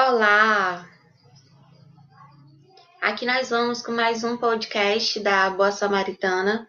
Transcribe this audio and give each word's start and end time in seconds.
Olá! 0.00 0.88
Aqui 3.02 3.26
nós 3.26 3.50
vamos 3.50 3.82
com 3.82 3.90
mais 3.90 4.22
um 4.22 4.36
podcast 4.36 5.18
da 5.18 5.50
Boa 5.50 5.72
Samaritana. 5.72 6.68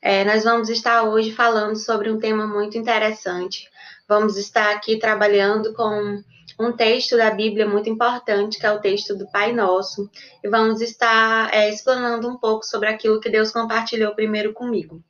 É, 0.00 0.24
nós 0.24 0.44
vamos 0.44 0.70
estar 0.70 1.02
hoje 1.02 1.30
falando 1.30 1.76
sobre 1.76 2.10
um 2.10 2.18
tema 2.18 2.46
muito 2.46 2.78
interessante. 2.78 3.68
Vamos 4.08 4.38
estar 4.38 4.74
aqui 4.74 4.98
trabalhando 4.98 5.74
com 5.74 6.22
um 6.58 6.72
texto 6.72 7.18
da 7.18 7.30
Bíblia 7.30 7.68
muito 7.68 7.90
importante, 7.90 8.58
que 8.58 8.64
é 8.64 8.72
o 8.72 8.80
texto 8.80 9.14
do 9.14 9.30
Pai 9.30 9.52
Nosso, 9.52 10.10
e 10.42 10.48
vamos 10.48 10.80
estar 10.80 11.52
é, 11.52 11.68
explanando 11.68 12.30
um 12.30 12.38
pouco 12.38 12.64
sobre 12.64 12.88
aquilo 12.88 13.20
que 13.20 13.28
Deus 13.28 13.50
compartilhou 13.50 14.14
primeiro 14.14 14.54
comigo. 14.54 15.04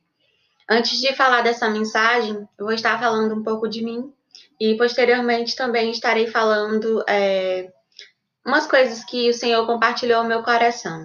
Antes 0.69 0.99
de 0.99 1.15
falar 1.15 1.41
dessa 1.41 1.69
mensagem, 1.69 2.35
eu 2.59 2.65
vou 2.65 2.73
estar 2.73 2.99
falando 2.99 3.33
um 3.33 3.41
pouco 3.41 3.65
de 3.69 3.81
mim 3.81 4.13
e 4.61 4.77
posteriormente 4.77 5.55
também 5.55 5.89
estarei 5.89 6.27
falando 6.27 7.03
é, 7.09 7.67
umas 8.45 8.67
coisas 8.67 9.03
que 9.03 9.27
o 9.27 9.33
Senhor 9.33 9.65
compartilhou 9.65 10.19
ao 10.19 10.27
meu 10.27 10.43
coração. 10.43 11.03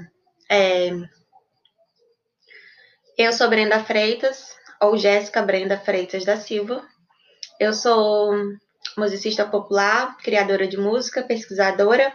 É, 0.51 0.91
eu 3.17 3.33
sou 3.33 3.49
Brenda 3.49 3.83
Freitas, 3.83 4.55
ou 4.79 4.99
Jéssica 4.99 5.41
Brenda 5.41 5.79
Freitas 5.79 6.23
da 6.23 6.37
Silva. 6.37 6.87
Eu 7.59 7.73
sou 7.73 8.31
musicista 8.95 9.47
popular, 9.47 10.19
criadora 10.19 10.69
de 10.69 10.77
música, 10.77 11.23
pesquisadora 11.23 12.13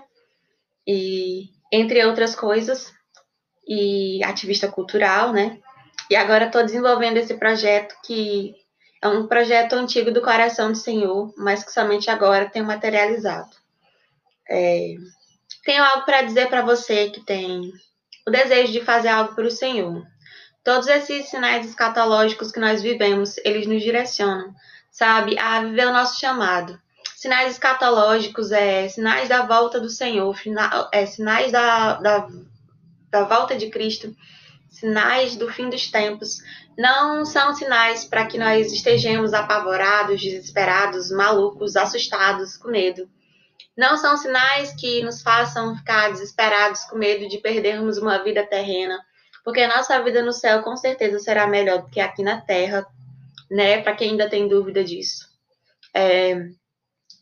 e 0.88 1.50
entre 1.73 2.05
outras 2.05 2.36
coisas, 2.36 2.94
e 3.67 4.23
ativista 4.23 4.67
cultural, 4.67 5.34
né? 5.34 5.58
E 6.08 6.16
agora 6.16 6.45
estou 6.45 6.62
desenvolvendo 6.64 7.17
esse 7.17 7.34
projeto 7.34 7.95
que 8.05 8.61
é 9.02 9.08
um 9.08 9.26
projeto 9.28 9.73
antigo 9.73 10.12
do 10.12 10.22
coração 10.22 10.72
do 10.72 10.78
Senhor, 10.78 11.34
mas 11.36 11.64
que 11.64 11.72
somente 11.72 12.09
agora 12.09 12.50
tem 12.50 12.62
materializado. 12.62 13.50
É, 14.48 14.94
tenho 15.66 15.84
algo 15.84 16.05
para 16.05 16.22
dizer 16.22 16.50
para 16.50 16.62
você 16.62 17.09
que 17.09 17.25
tem 17.25 17.72
o 18.28 18.31
desejo 18.31 18.72
de 18.72 18.81
fazer 18.81 19.08
algo 19.08 19.34
para 19.34 19.48
o 19.48 19.52
Senhor. 19.52 20.06
Todos 20.64 20.88
esses 20.88 21.30
sinais 21.30 21.66
escatológicos 21.66 22.52
que 22.52 22.59
nós 22.59 22.81
vivemos, 22.84 23.38
eles 23.44 23.66
nos 23.66 23.81
direcionam, 23.81 24.53
sabe, 24.92 25.38
a 25.40 25.62
viver 25.64 25.88
o 25.88 25.94
nosso 25.94 26.20
chamado. 26.20 26.80
Sinais 27.16 27.53
escatológicos 27.53 28.52
é 28.52 28.88
sinais 28.88 29.28
da 29.30 29.44
volta 29.45 29.80
do 29.80 29.90
Senhor, 29.90 30.36
é, 30.92 31.06
sinais 31.08 31.52
da, 31.52 31.95
da, 31.95 32.28
da 33.09 33.23
volta 33.23 33.56
de 33.56 33.70
Cristo, 33.70 34.16
sinais 34.70 35.36
do 35.36 35.52
fim 35.52 35.70
dos 35.70 35.90
tempos, 35.90 36.38
não 36.77 37.25
são 37.25 37.53
sinais 37.53 38.05
para 38.05 38.25
que 38.25 38.38
nós 38.38 38.72
estejamos 38.72 39.33
apavorados, 39.33 40.22
desesperados, 40.22 41.11
malucos, 41.11 41.75
assustados, 41.75 42.58
com 42.58 42.69
medo. 42.69 43.09
Não 43.78 43.97
são 43.97 44.17
sinais 44.17 44.73
que 44.73 45.03
nos 45.03 45.22
façam 45.22 45.75
ficar 45.75 46.11
desesperados, 46.11 46.83
com 46.86 46.97
medo 46.97 47.28
de 47.28 47.38
perdermos 47.38 47.97
uma 47.97 48.23
vida 48.23 48.45
terrena, 48.45 49.00
porque 49.44 49.61
a 49.61 49.75
nossa 49.75 50.02
vida 50.03 50.22
no 50.22 50.33
céu 50.33 50.61
com 50.61 50.75
certeza 50.75 51.19
será 51.19 51.47
melhor 51.47 51.81
do 51.83 51.89
que 51.89 52.00
aqui 52.00 52.23
na 52.23 52.41
terra, 52.41 52.85
né? 53.50 53.81
Para 53.81 53.95
quem 53.95 54.11
ainda 54.11 54.30
tem 54.30 54.47
dúvida 54.47 54.83
disso. 54.83 55.30
É, 55.94 56.50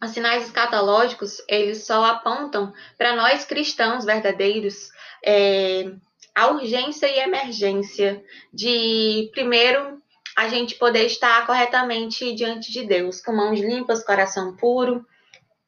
os 0.02 0.11
sinais 0.11 0.45
escatológicos, 0.45 1.41
eles 1.47 1.86
só 1.86 2.06
apontam 2.06 2.73
para 2.97 3.16
nós 3.16 3.45
cristãos 3.45 4.06
verdadeiros 4.06 4.91
é, 5.23 5.91
a 6.40 6.52
urgência 6.52 7.06
e 7.06 7.20
emergência 7.20 8.23
de, 8.54 9.30
primeiro, 9.34 10.02
a 10.38 10.48
gente 10.48 10.76
poder 10.76 11.06
estar 11.06 11.46
corretamente 11.46 12.34
diante 12.34 12.72
de 12.72 12.86
Deus, 12.86 13.20
com 13.20 13.34
mãos 13.34 13.59
limpas, 13.59 14.06
coração 14.06 14.56
puro, 14.56 15.06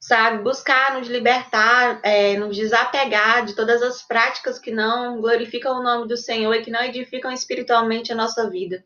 sabe? 0.00 0.42
Buscar 0.42 0.98
nos 0.98 1.08
libertar, 1.08 2.00
é, 2.02 2.38
nos 2.38 2.56
desapegar 2.56 3.44
de 3.44 3.54
todas 3.54 3.82
as 3.82 4.02
práticas 4.02 4.58
que 4.58 4.70
não 4.70 5.20
glorificam 5.20 5.78
o 5.78 5.82
nome 5.82 6.08
do 6.08 6.16
Senhor 6.16 6.54
e 6.54 6.62
que 6.62 6.70
não 6.70 6.82
edificam 6.82 7.30
espiritualmente 7.30 8.10
a 8.10 8.16
nossa 8.16 8.48
vida. 8.48 8.82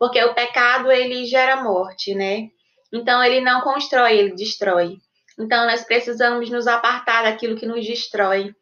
Porque 0.00 0.20
o 0.24 0.34
pecado, 0.34 0.90
ele 0.90 1.26
gera 1.26 1.62
morte, 1.62 2.12
né? 2.12 2.48
Então, 2.92 3.22
ele 3.22 3.40
não 3.40 3.60
constrói, 3.60 4.18
ele 4.18 4.34
destrói. 4.34 4.96
Então, 5.38 5.64
nós 5.64 5.84
precisamos 5.84 6.50
nos 6.50 6.66
apartar 6.66 7.22
daquilo 7.22 7.56
que 7.56 7.66
nos 7.66 7.86
destrói 7.86 8.52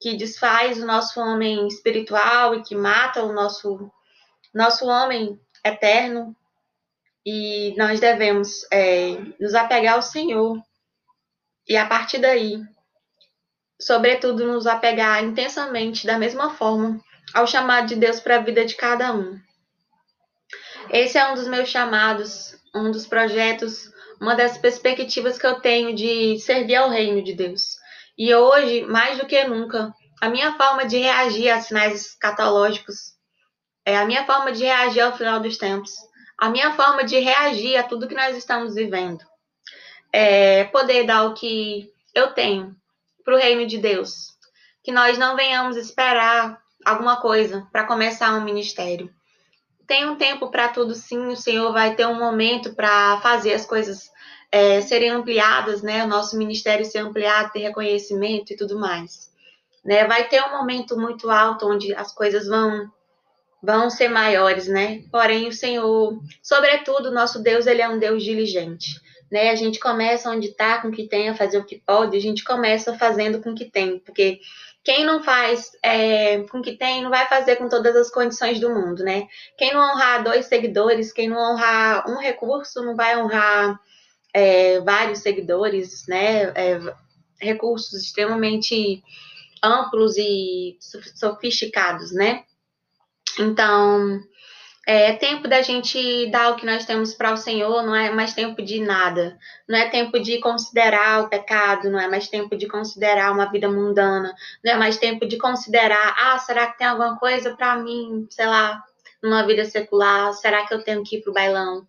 que 0.00 0.16
desfaz 0.16 0.80
o 0.80 0.86
nosso 0.86 1.20
homem 1.20 1.66
espiritual 1.66 2.54
e 2.54 2.62
que 2.62 2.74
mata 2.74 3.22
o 3.22 3.32
nosso, 3.32 3.90
nosso 4.54 4.86
homem 4.86 5.40
eterno. 5.64 6.34
E 7.26 7.74
nós 7.76 8.00
devemos 8.00 8.66
é, 8.72 9.18
nos 9.40 9.54
apegar 9.54 9.94
ao 9.94 10.02
Senhor. 10.02 10.56
E 11.68 11.76
a 11.76 11.86
partir 11.86 12.18
daí, 12.18 12.62
sobretudo, 13.80 14.46
nos 14.46 14.66
apegar 14.66 15.22
intensamente, 15.22 16.06
da 16.06 16.18
mesma 16.18 16.50
forma, 16.54 17.00
ao 17.34 17.46
chamado 17.46 17.88
de 17.88 17.96
Deus 17.96 18.20
para 18.20 18.36
a 18.36 18.42
vida 18.42 18.64
de 18.64 18.74
cada 18.74 19.12
um. 19.12 19.38
Esse 20.90 21.18
é 21.18 21.30
um 21.30 21.34
dos 21.34 21.46
meus 21.46 21.68
chamados, 21.68 22.56
um 22.74 22.90
dos 22.90 23.06
projetos, 23.06 23.92
uma 24.20 24.34
das 24.34 24.56
perspectivas 24.56 25.38
que 25.38 25.46
eu 25.46 25.60
tenho 25.60 25.94
de 25.94 26.38
servir 26.40 26.76
ao 26.76 26.88
reino 26.88 27.22
de 27.22 27.34
Deus. 27.34 27.77
E 28.18 28.34
hoje, 28.34 28.84
mais 28.84 29.16
do 29.16 29.26
que 29.26 29.44
nunca, 29.44 29.94
a 30.20 30.28
minha 30.28 30.52
forma 30.56 30.84
de 30.84 30.98
reagir 30.98 31.48
a 31.50 31.60
sinais 31.60 32.06
escatológicos 32.06 33.16
é 33.86 33.96
a 33.96 34.04
minha 34.04 34.26
forma 34.26 34.50
de 34.50 34.64
reagir 34.64 35.00
ao 35.00 35.16
final 35.16 35.38
dos 35.38 35.56
tempos, 35.56 35.92
a 36.36 36.50
minha 36.50 36.72
forma 36.72 37.04
de 37.04 37.16
reagir 37.20 37.76
a 37.76 37.84
tudo 37.84 38.08
que 38.08 38.16
nós 38.16 38.36
estamos 38.36 38.74
vivendo. 38.74 39.24
É 40.12 40.64
poder 40.64 41.04
dar 41.04 41.26
o 41.26 41.34
que 41.34 41.92
eu 42.12 42.32
tenho 42.32 42.74
para 43.24 43.36
o 43.36 43.38
reino 43.38 43.64
de 43.66 43.78
Deus. 43.78 44.36
Que 44.82 44.90
nós 44.90 45.16
não 45.16 45.36
venhamos 45.36 45.76
esperar 45.76 46.60
alguma 46.84 47.20
coisa 47.20 47.68
para 47.70 47.84
começar 47.84 48.34
um 48.34 48.44
ministério. 48.44 49.14
Tem 49.86 50.08
um 50.08 50.16
tempo 50.16 50.50
para 50.50 50.68
tudo, 50.68 50.94
sim. 50.94 51.28
O 51.28 51.36
Senhor 51.36 51.72
vai 51.72 51.94
ter 51.94 52.06
um 52.06 52.18
momento 52.18 52.74
para 52.74 53.20
fazer 53.20 53.54
as 53.54 53.64
coisas 53.64 54.10
é, 54.50 54.80
serem 54.80 55.10
ampliadas, 55.10 55.82
né? 55.82 56.04
O 56.04 56.08
nosso 56.08 56.36
ministério 56.36 56.84
ser 56.84 56.98
ampliado, 56.98 57.52
ter 57.52 57.60
reconhecimento 57.60 58.52
e 58.52 58.56
tudo 58.56 58.78
mais. 58.78 59.28
Né? 59.84 60.06
Vai 60.06 60.28
ter 60.28 60.42
um 60.42 60.50
momento 60.50 60.98
muito 60.98 61.30
alto 61.30 61.66
onde 61.68 61.94
as 61.94 62.12
coisas 62.12 62.46
vão 62.46 62.90
vão 63.60 63.90
ser 63.90 64.08
maiores, 64.08 64.68
né? 64.68 65.02
Porém, 65.10 65.48
o 65.48 65.52
Senhor, 65.52 66.16
sobretudo, 66.40 67.10
nosso 67.10 67.42
Deus, 67.42 67.66
ele 67.66 67.82
é 67.82 67.88
um 67.88 67.98
Deus 67.98 68.22
diligente, 68.22 69.00
né? 69.30 69.50
A 69.50 69.56
gente 69.56 69.80
começa 69.80 70.30
onde 70.30 70.48
está, 70.48 70.80
com 70.80 70.88
o 70.88 70.92
que 70.92 71.08
tem, 71.08 71.28
a 71.28 71.34
fazer 71.34 71.58
o 71.58 71.64
que 71.64 71.82
pode, 71.84 72.16
a 72.16 72.20
gente 72.20 72.44
começa 72.44 72.96
fazendo 72.96 73.40
com 73.40 73.50
o 73.50 73.54
que 73.56 73.64
tem, 73.64 73.98
porque 73.98 74.38
quem 74.84 75.04
não 75.04 75.22
faz 75.22 75.72
é, 75.82 76.38
com 76.44 76.58
o 76.58 76.62
que 76.62 76.76
tem, 76.76 77.02
não 77.02 77.10
vai 77.10 77.26
fazer 77.26 77.56
com 77.56 77.68
todas 77.68 77.96
as 77.96 78.10
condições 78.10 78.60
do 78.60 78.70
mundo, 78.70 79.02
né? 79.02 79.26
Quem 79.56 79.74
não 79.74 79.80
honrar 79.80 80.22
dois 80.22 80.46
seguidores, 80.46 81.12
quem 81.12 81.28
não 81.28 81.36
honrar 81.36 82.08
um 82.08 82.16
recurso, 82.16 82.84
não 82.84 82.94
vai 82.94 83.20
honrar 83.20 83.78
é, 84.34 84.80
vários 84.80 85.20
seguidores, 85.20 86.06
né? 86.06 86.52
É, 86.54 86.80
recursos 87.40 88.02
extremamente 88.04 89.02
amplos 89.62 90.16
e 90.16 90.76
sofisticados, 91.14 92.12
né? 92.12 92.44
Então, 93.38 94.20
é 94.86 95.12
tempo 95.12 95.46
da 95.46 95.60
gente 95.60 96.30
dar 96.30 96.50
o 96.50 96.56
que 96.56 96.64
nós 96.64 96.86
temos 96.86 97.12
para 97.12 97.34
o 97.34 97.36
Senhor, 97.36 97.82
não 97.82 97.94
é 97.94 98.10
mais 98.10 98.32
tempo 98.32 98.62
de 98.62 98.80
nada. 98.80 99.38
Não 99.68 99.78
é 99.78 99.90
tempo 99.90 100.18
de 100.18 100.38
considerar 100.40 101.24
o 101.24 101.28
pecado, 101.28 101.90
não 101.90 102.00
é 102.00 102.08
mais 102.08 102.26
tempo 102.28 102.56
de 102.56 102.66
considerar 102.66 103.30
uma 103.32 103.50
vida 103.50 103.68
mundana, 103.68 104.34
não 104.64 104.72
é 104.72 104.76
mais 104.76 104.96
tempo 104.96 105.26
de 105.26 105.36
considerar, 105.36 106.14
ah, 106.16 106.38
será 106.38 106.68
que 106.68 106.78
tem 106.78 106.86
alguma 106.86 107.18
coisa 107.18 107.54
para 107.54 107.76
mim, 107.76 108.26
sei 108.30 108.46
lá, 108.46 108.82
numa 109.22 109.46
vida 109.46 109.64
secular? 109.66 110.32
Será 110.32 110.66
que 110.66 110.72
eu 110.72 110.82
tenho 110.82 111.04
que 111.04 111.16
ir 111.16 111.22
pro 111.22 111.34
bailão? 111.34 111.86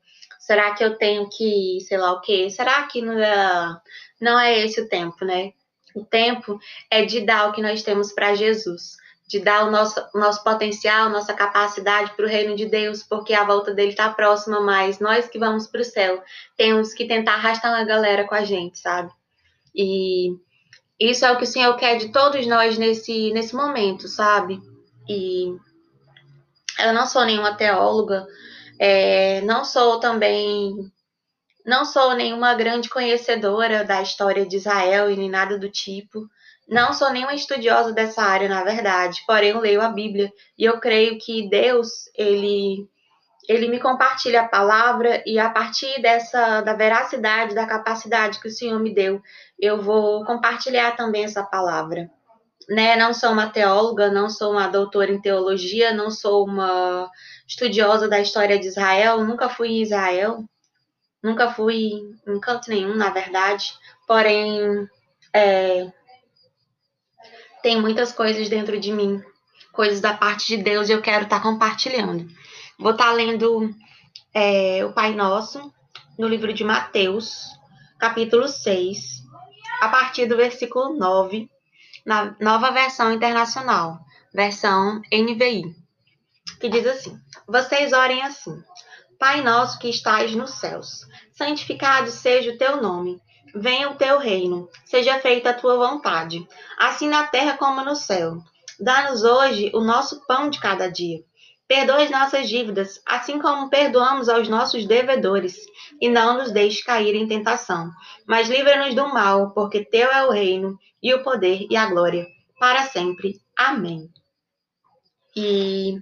Será 0.50 0.74
que 0.74 0.84
eu 0.84 0.98
tenho 0.98 1.30
que, 1.30 1.78
sei 1.82 1.96
lá 2.00 2.12
o 2.12 2.22
quê? 2.22 2.50
Será 2.50 2.82
que 2.88 3.04
não 3.04 3.20
é, 3.20 3.80
não 4.20 4.40
é 4.40 4.66
esse 4.66 4.82
o 4.82 4.90
tempo, 4.90 5.24
né? 5.24 5.54
O 5.94 6.04
tempo 6.04 6.60
é 6.90 7.06
de 7.06 7.22
dar 7.22 7.48
o 7.48 7.52
que 7.52 7.62
nós 7.62 7.84
temos 7.84 8.12
para 8.12 8.34
Jesus, 8.34 8.98
de 9.28 9.40
dar 9.40 9.68
o 9.68 9.70
nosso, 9.70 10.04
nosso 10.16 10.44
potencial, 10.44 11.08
nossa 11.12 11.36
capacidade 11.36 12.16
para 12.16 12.26
o 12.26 12.28
reino 12.28 12.56
de 12.56 12.66
Deus, 12.66 13.04
porque 13.04 13.32
a 13.32 13.44
volta 13.44 13.76
dele 13.76 13.92
está 13.92 14.10
próxima, 14.10 14.60
mas 14.60 15.00
nós 15.00 15.28
que 15.28 15.38
vamos 15.38 15.68
para 15.68 15.82
o 15.82 15.86
céu 15.86 16.24
temos 16.58 16.96
que 16.96 17.06
tentar 17.06 17.36
arrastar 17.36 17.72
uma 17.72 17.86
galera 17.86 18.24
com 18.24 18.34
a 18.34 18.44
gente, 18.44 18.80
sabe? 18.80 19.12
E 19.76 20.32
isso 21.00 21.26
é 21.26 21.32
o 21.32 21.38
que 21.38 21.44
o 21.44 21.48
Senhor 21.48 21.76
quer 21.76 22.00
de 22.00 22.12
todos 22.12 22.48
nós 22.48 22.76
nesse, 22.76 23.32
nesse 23.34 23.56
momento, 23.56 24.08
sabe? 24.08 24.60
E 25.08 25.56
eu 26.80 26.92
não 26.92 27.06
sou 27.06 27.24
nenhuma 27.24 27.54
teóloga, 27.54 28.26
é, 28.80 29.42
não 29.42 29.66
sou 29.66 30.00
também 30.00 30.74
não 31.66 31.86
sou 31.86 32.16
nenhuma 32.16 32.56
grande 32.56 32.90
conhecedora 32.90 33.84
da 33.84 34.02
história 34.02 34.46
de 34.46 34.56
Israel 34.56 35.12
e 35.12 35.16
nem 35.16 35.30
nada 35.30 35.58
do 35.58 35.70
tipo. 35.70 36.28
Não 36.68 36.94
sou 36.94 37.12
nenhuma 37.12 37.34
estudiosa 37.34 37.92
dessa 37.92 38.24
área, 38.24 38.48
na 38.48 38.64
verdade. 38.64 39.24
Porém, 39.28 39.50
eu 39.50 39.60
leio 39.60 39.82
a 39.82 39.90
Bíblia 39.90 40.32
e 40.58 40.64
eu 40.64 40.80
creio 40.80 41.20
que 41.20 41.50
Deus, 41.50 42.10
ele 42.16 42.88
ele 43.48 43.68
me 43.68 43.80
compartilha 43.80 44.42
a 44.42 44.48
palavra 44.48 45.24
e 45.26 45.40
a 45.40 45.50
partir 45.50 46.00
dessa 46.02 46.62
da 46.62 46.74
veracidade, 46.74 47.56
da 47.56 47.66
capacidade 47.66 48.40
que 48.40 48.48
o 48.48 48.52
Senhor 48.52 48.80
me 48.80 48.94
deu, 48.94 49.22
eu 49.60 49.82
vou 49.82 50.24
compartilhar 50.24 50.96
também 50.96 51.24
essa 51.24 51.44
palavra. 51.44 52.10
Né? 52.70 52.96
Não 52.96 53.14
sou 53.14 53.32
uma 53.32 53.50
teóloga, 53.50 54.12
não 54.12 54.30
sou 54.30 54.52
uma 54.52 54.68
doutora 54.68 55.12
em 55.12 55.20
teologia, 55.20 55.94
não 55.94 56.12
sou 56.12 56.46
uma 56.46 57.10
estudiosa 57.48 58.08
da 58.08 58.20
história 58.20 58.60
de 58.60 58.68
Israel, 58.68 59.24
nunca 59.26 59.50
fui 59.50 59.70
em 59.70 59.82
Israel, 59.82 60.44
nunca 61.22 61.52
fui 61.52 61.94
em 62.28 62.40
canto 62.40 62.70
nenhum, 62.70 62.96
na 62.96 63.10
verdade. 63.10 63.74
Porém, 64.08 64.88
é, 65.34 65.92
tem 67.62 67.82
muitas 67.82 68.12
coisas 68.12 68.48
dentro 68.50 68.80
de 68.80 68.92
mim, 68.92 69.22
coisas 69.72 70.00
da 70.00 70.14
parte 70.14 70.56
de 70.56 70.64
Deus 70.64 70.90
e 70.90 70.92
eu 70.92 71.02
quero 71.02 71.24
estar 71.24 71.38
tá 71.38 71.44
compartilhando. 71.44 72.28
Vou 72.78 72.92
estar 72.92 73.06
tá 73.06 73.14
lendo 73.14 73.70
é, 74.34 74.86
o 74.86 74.94
Pai 74.94 75.14
Nosso 75.14 75.74
no 76.18 76.28
livro 76.28 76.54
de 76.54 76.64
Mateus, 76.64 77.46
capítulo 77.98 78.48
6, 78.48 79.24
a 79.82 79.90
partir 79.90 80.26
do 80.28 80.38
versículo 80.38 80.94
9, 80.98 81.50
na 82.06 82.36
nova 82.40 82.72
versão 82.72 83.14
internacional, 83.14 84.00
versão 84.34 85.02
NVI, 85.12 85.76
que 86.60 86.70
diz 86.70 86.86
assim: 86.86 87.20
Vocês 87.48 87.94
orem 87.94 88.22
assim: 88.22 88.64
Pai 89.18 89.42
nosso 89.42 89.80
que 89.80 89.90
estais 89.90 90.36
nos 90.36 90.52
céus, 90.52 91.06
santificado 91.34 92.10
seja 92.12 92.52
o 92.52 92.58
teu 92.58 92.82
nome. 92.82 93.22
Venha 93.54 93.90
o 93.90 93.96
teu 93.96 94.20
reino, 94.20 94.70
seja 94.86 95.20
feita 95.20 95.50
a 95.50 95.54
tua 95.54 95.76
vontade, 95.76 96.48
assim 96.78 97.10
na 97.10 97.26
terra 97.26 97.58
como 97.58 97.84
no 97.84 97.96
céu. 97.96 98.38
Dá-nos 98.80 99.24
hoje 99.24 99.72
o 99.74 99.82
nosso 99.82 100.26
pão 100.28 100.50
de 100.50 100.60
cada 100.60 100.90
dia 100.90 101.24
Perdoe 101.70 102.06
as 102.06 102.10
nossas 102.10 102.50
dívidas, 102.50 103.00
assim 103.06 103.38
como 103.38 103.70
perdoamos 103.70 104.28
aos 104.28 104.50
nossos 104.50 104.88
devedores, 104.88 105.56
e 106.02 106.10
não 106.10 106.40
nos 106.40 106.52
deixe 106.52 106.84
cair 106.84 107.14
em 107.14 107.28
tentação, 107.28 107.92
mas 108.28 108.50
livra-nos 108.50 108.96
do 108.96 109.08
mal, 109.08 109.52
porque 109.52 109.86
teu 109.86 110.10
é 110.10 110.26
o 110.26 110.32
reino, 110.32 110.80
e 111.02 111.14
o 111.14 111.22
poder 111.22 111.68
e 111.70 111.78
a 111.78 111.86
glória, 111.86 112.26
para 112.60 112.86
sempre. 112.86 113.40
Amém. 113.56 114.10
E 115.36 116.02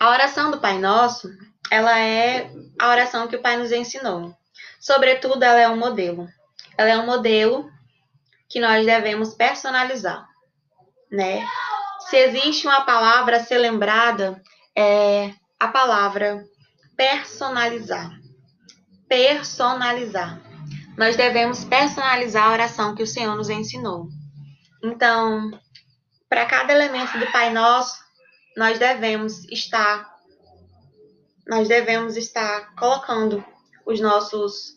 a 0.00 0.08
oração 0.08 0.50
do 0.50 0.58
Pai 0.58 0.78
Nosso, 0.78 1.28
ela 1.70 1.98
é 1.98 2.50
a 2.80 2.88
oração 2.88 3.28
que 3.28 3.36
o 3.36 3.42
Pai 3.42 3.58
nos 3.58 3.70
ensinou. 3.70 4.34
Sobretudo, 4.80 5.42
ela 5.42 5.60
é 5.60 5.68
um 5.68 5.76
modelo. 5.76 6.26
Ela 6.78 6.88
é 6.88 6.96
um 6.96 7.04
modelo 7.04 7.70
que 8.48 8.58
nós 8.58 8.86
devemos 8.86 9.34
personalizar, 9.34 10.26
né? 11.12 11.46
Se 12.08 12.16
existe 12.16 12.66
uma 12.66 12.84
palavra 12.84 13.38
a 13.38 13.44
ser 13.44 13.58
lembrada, 13.58 14.40
é 14.76 15.34
a 15.58 15.68
palavra 15.68 16.44
personalizar. 16.96 18.10
Personalizar. 19.08 20.40
Nós 20.96 21.16
devemos 21.16 21.64
personalizar 21.64 22.44
a 22.44 22.52
oração 22.52 22.94
que 22.94 23.02
o 23.02 23.06
Senhor 23.06 23.34
nos 23.34 23.50
ensinou. 23.50 24.08
Então, 24.82 25.50
para 26.28 26.46
cada 26.46 26.72
elemento 26.72 27.18
do 27.18 27.30
Pai 27.32 27.52
Nosso, 27.52 27.98
nós 28.56 28.78
devemos 28.78 29.44
estar 29.50 30.14
nós 31.48 31.68
devemos 31.68 32.16
estar 32.16 32.74
colocando 32.74 33.44
os 33.84 34.00
nossos 34.00 34.76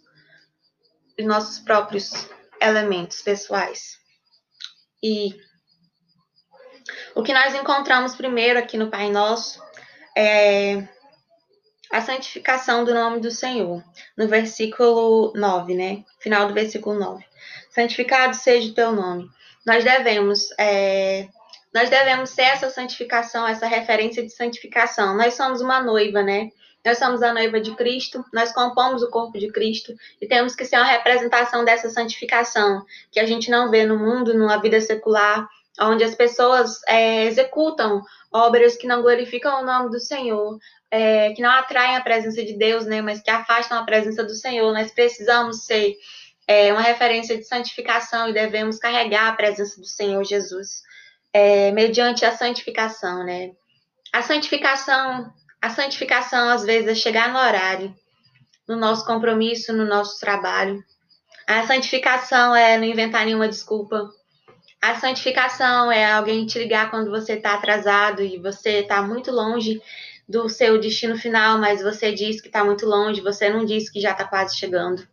os 1.17 1.25
nossos 1.25 1.59
próprios 1.59 2.27
elementos 2.61 3.21
pessoais. 3.21 3.97
E 5.03 5.35
o 7.15 7.23
que 7.23 7.33
nós 7.33 7.53
encontramos 7.55 8.15
primeiro 8.15 8.59
aqui 8.59 8.77
no 8.77 8.89
Pai 8.89 9.09
Nosso 9.09 9.61
é 10.15 10.87
a 11.91 12.01
santificação 12.01 12.83
do 12.83 12.93
nome 12.93 13.19
do 13.19 13.31
Senhor, 13.31 13.83
no 14.15 14.27
versículo 14.27 15.33
9, 15.35 15.73
né? 15.73 16.03
Final 16.19 16.47
do 16.47 16.53
versículo 16.53 16.99
9. 16.99 17.25
Santificado 17.71 18.35
seja 18.35 18.69
o 18.69 18.73
teu 18.75 18.91
nome. 18.91 19.27
Nós 19.65 19.83
devemos, 19.83 20.49
é, 20.59 21.27
nós 21.73 21.89
devemos 21.89 22.29
ser 22.29 22.43
essa 22.43 22.69
santificação, 22.69 23.47
essa 23.47 23.65
referência 23.65 24.23
de 24.23 24.29
santificação. 24.29 25.17
Nós 25.17 25.33
somos 25.33 25.61
uma 25.61 25.81
noiva, 25.81 26.21
né? 26.21 26.51
Nós 26.85 26.97
somos 26.97 27.21
a 27.21 27.33
noiva 27.33 27.59
de 27.59 27.75
Cristo, 27.75 28.23
nós 28.33 28.53
compomos 28.53 29.03
o 29.03 29.09
corpo 29.09 29.37
de 29.37 29.51
Cristo 29.51 29.93
e 30.21 30.27
temos 30.27 30.55
que 30.55 30.63
ser 30.63 30.77
uma 30.77 30.85
representação 30.85 31.65
dessa 31.65 31.89
santificação 31.89 32.85
que 33.11 33.19
a 33.19 33.25
gente 33.25 33.51
não 33.51 33.69
vê 33.69 33.85
no 33.85 33.97
mundo, 33.97 34.33
numa 34.33 34.61
vida 34.61 34.79
secular, 34.79 35.47
onde 35.81 36.03
as 36.03 36.15
pessoas 36.15 36.81
é, 36.87 37.25
executam 37.25 38.01
obras 38.31 38.75
que 38.75 38.87
não 38.87 39.01
glorificam 39.01 39.61
o 39.61 39.65
nome 39.65 39.89
do 39.89 39.99
Senhor, 39.99 40.57
é, 40.91 41.31
que 41.33 41.41
não 41.41 41.49
atraem 41.51 41.95
a 41.95 42.01
presença 42.01 42.43
de 42.43 42.57
Deus, 42.57 42.85
né, 42.85 43.01
mas 43.01 43.21
que 43.21 43.29
afastam 43.29 43.77
a 43.77 43.83
presença 43.83 44.23
do 44.23 44.35
Senhor. 44.35 44.73
Nós 44.73 44.91
precisamos 44.91 45.65
ser 45.65 45.95
é, 46.47 46.71
uma 46.73 46.81
referência 46.81 47.37
de 47.37 47.43
santificação 47.43 48.29
e 48.29 48.33
devemos 48.33 48.77
carregar 48.77 49.29
a 49.29 49.35
presença 49.35 49.79
do 49.79 49.85
Senhor 49.85 50.23
Jesus 50.23 50.81
é, 51.33 51.71
mediante 51.71 52.25
a 52.25 52.35
santificação, 52.35 53.23
né? 53.23 53.51
A 54.11 54.21
santificação, 54.21 55.31
a 55.61 55.69
santificação 55.69 56.49
às 56.49 56.63
vezes 56.63 56.89
é 56.89 56.95
chegar 56.95 57.31
no 57.31 57.37
horário, 57.37 57.93
no 58.67 58.75
nosso 58.75 59.05
compromisso, 59.05 59.71
no 59.73 59.85
nosso 59.85 60.19
trabalho. 60.19 60.83
A 61.47 61.65
santificação 61.67 62.55
é 62.55 62.77
não 62.77 62.85
inventar 62.85 63.25
nenhuma 63.25 63.47
desculpa 63.47 64.09
a 64.81 64.95
santificação 64.95 65.91
é 65.91 66.05
alguém 66.05 66.45
te 66.45 66.57
ligar 66.59 66.89
quando 66.89 67.09
você 67.09 67.33
está 67.33 67.53
atrasado 67.53 68.21
e 68.21 68.37
você 68.37 68.79
está 68.79 69.01
muito 69.01 69.31
longe 69.31 69.81
do 70.27 70.47
seu 70.47 70.79
destino 70.79 71.17
final, 71.17 71.57
mas 71.57 71.81
você 71.81 72.13
diz 72.13 72.39
que 72.39 72.47
está 72.47 72.63
muito 72.63 72.85
longe, 72.85 73.21
você 73.21 73.49
não 73.49 73.65
diz 73.65 73.89
que 73.89 73.99
já 73.99 74.11
está 74.11 74.25
quase 74.25 74.57
chegando. 74.57 75.07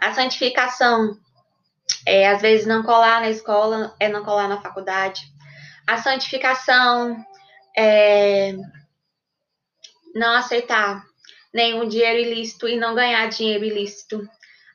A 0.00 0.12
santificação 0.12 1.18
é, 2.06 2.28
às 2.28 2.40
vezes, 2.40 2.66
não 2.66 2.82
colar 2.82 3.20
na 3.20 3.30
escola, 3.30 3.94
é 4.00 4.08
não 4.08 4.24
colar 4.24 4.48
na 4.48 4.60
faculdade. 4.60 5.22
A 5.86 5.98
santificação 5.98 7.16
é 7.76 8.54
não 10.14 10.34
aceitar 10.34 11.04
nenhum 11.52 11.88
dinheiro 11.88 12.18
ilícito 12.18 12.68
e 12.68 12.76
não 12.76 12.94
ganhar 12.94 13.26
dinheiro 13.28 13.64
ilícito. 13.64 14.26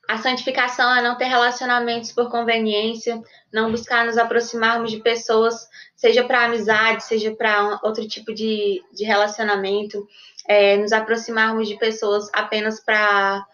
A 0.09 0.17
santificação 0.17 0.91
é 0.95 1.03
não 1.03 1.15
ter 1.15 1.25
relacionamentos 1.25 2.11
por 2.11 2.31
conveniência, 2.31 3.21
não 3.53 3.69
buscar 3.69 4.07
nos 4.07 4.17
aproximarmos 4.17 4.89
de 4.89 4.97
pessoas, 5.01 5.69
seja 5.95 6.23
para 6.23 6.45
amizade, 6.45 7.03
seja 7.03 7.29
para 7.35 7.79
outro 7.83 8.07
tipo 8.07 8.33
de, 8.33 8.83
de 8.91 9.05
relacionamento, 9.05 10.07
é, 10.47 10.77
nos 10.77 10.91
aproximarmos 10.93 11.67
de 11.67 11.77
pessoas 11.77 12.27
apenas 12.33 12.79
para 12.79 13.45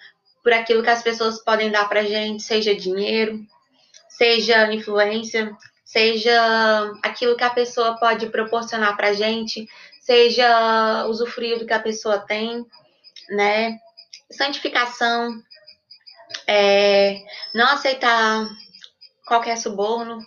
por 0.42 0.54
aquilo 0.54 0.82
que 0.82 0.90
as 0.90 1.04
pessoas 1.04 1.44
podem 1.44 1.70
dar 1.70 1.90
para 1.90 2.06
gente, 2.06 2.42
seja 2.42 2.74
dinheiro, 2.74 3.38
seja 4.08 4.74
influência, 4.74 5.52
seja 5.84 6.94
aquilo 7.04 7.36
que 7.36 7.44
a 7.44 7.50
pessoa 7.50 7.98
pode 7.98 8.28
proporcionar 8.28 8.96
para 8.96 9.12
gente, 9.12 9.68
seja 10.00 11.06
usufruir 11.10 11.60
do 11.60 11.66
que 11.66 11.74
a 11.74 11.82
pessoa 11.82 12.18
tem, 12.18 12.66
né? 13.30 13.78
Santificação 14.32 15.44
é, 16.48 17.22
não 17.54 17.68
aceitar 17.68 18.48
qualquer 19.26 19.58
suborno. 19.58 20.20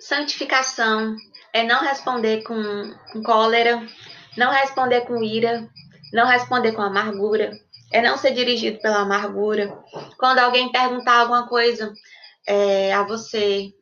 Santificação 0.00 1.16
é 1.52 1.62
não 1.62 1.80
responder 1.82 2.42
com, 2.42 2.94
com 3.12 3.22
cólera, 3.22 3.86
não 4.36 4.50
responder 4.50 5.02
com 5.02 5.22
ira, 5.22 5.68
não 6.12 6.26
responder 6.26 6.72
com 6.72 6.82
amargura, 6.82 7.52
é 7.90 8.02
não 8.02 8.18
ser 8.18 8.32
dirigido 8.32 8.80
pela 8.80 9.00
amargura. 9.00 9.78
Quando 10.18 10.40
alguém 10.40 10.70
perguntar 10.70 11.20
alguma 11.20 11.46
coisa 11.48 11.92
é, 12.46 12.92
a 12.92 13.02
você, 13.04 13.72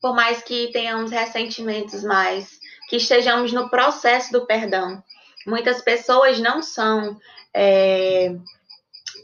por 0.00 0.14
mais 0.14 0.42
que 0.42 0.70
tenhamos 0.72 1.10
ressentimentos 1.10 2.02
mais, 2.02 2.58
que 2.88 2.96
estejamos 2.96 3.52
no 3.52 3.70
processo 3.70 4.32
do 4.32 4.46
perdão. 4.46 5.02
Muitas 5.46 5.80
pessoas 5.82 6.38
não 6.38 6.62
são 6.62 7.18
é, 7.54 8.34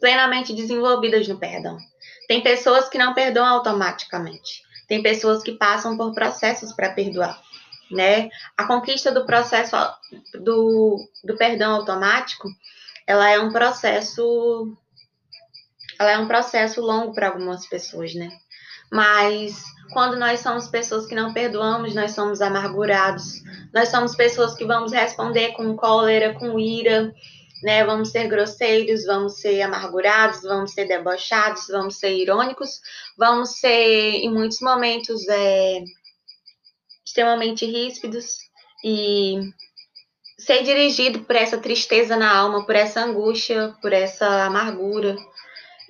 plenamente 0.00 0.52
desenvolvidas 0.52 1.28
no 1.28 1.38
perdão. 1.38 1.78
Tem 2.26 2.42
pessoas 2.42 2.88
que 2.88 2.98
não 2.98 3.14
perdoam 3.14 3.46
automaticamente. 3.46 4.62
Tem 4.88 5.02
pessoas 5.02 5.42
que 5.42 5.52
passam 5.52 5.96
por 5.96 6.12
processos 6.14 6.72
para 6.72 6.92
perdoar, 6.92 7.40
né? 7.90 8.28
A 8.56 8.66
conquista 8.66 9.12
do 9.12 9.24
processo 9.24 9.76
do, 10.34 10.96
do 11.22 11.36
perdão 11.36 11.76
automático, 11.76 12.48
ela 13.06 13.30
é 13.30 13.38
um 13.38 13.52
processo 13.52 14.76
ela 15.98 16.12
é 16.12 16.18
um 16.18 16.26
processo 16.26 16.80
longo 16.80 17.14
para 17.14 17.28
algumas 17.28 17.66
pessoas, 17.66 18.14
né? 18.14 18.30
Mas 18.90 19.62
quando 19.92 20.16
nós 20.16 20.40
somos 20.40 20.66
pessoas 20.66 21.06
que 21.06 21.14
não 21.14 21.32
perdoamos, 21.32 21.94
nós 21.94 22.12
somos 22.12 22.40
amargurados. 22.40 23.42
Nós 23.72 23.90
somos 23.90 24.16
pessoas 24.16 24.54
que 24.54 24.64
vamos 24.64 24.92
responder 24.92 25.52
com 25.52 25.76
cólera, 25.76 26.34
com 26.34 26.58
ira, 26.58 27.12
né? 27.62 27.84
Vamos 27.84 28.10
ser 28.10 28.28
grosseiros, 28.28 29.04
vamos 29.04 29.40
ser 29.40 29.62
amargurados, 29.62 30.42
vamos 30.42 30.72
ser 30.72 30.86
debochados, 30.86 31.66
vamos 31.68 31.98
ser 31.98 32.12
irônicos, 32.12 32.80
vamos 33.18 33.58
ser, 33.58 34.14
em 34.14 34.32
muitos 34.32 34.60
momentos, 34.60 35.28
é, 35.28 35.82
extremamente 37.04 37.66
ríspidos 37.66 38.38
e 38.84 39.40
ser 40.38 40.62
dirigido 40.62 41.20
por 41.20 41.36
essa 41.36 41.58
tristeza 41.58 42.16
na 42.16 42.34
alma, 42.34 42.64
por 42.64 42.74
essa 42.74 43.00
angústia, 43.00 43.74
por 43.82 43.92
essa 43.92 44.44
amargura. 44.44 45.16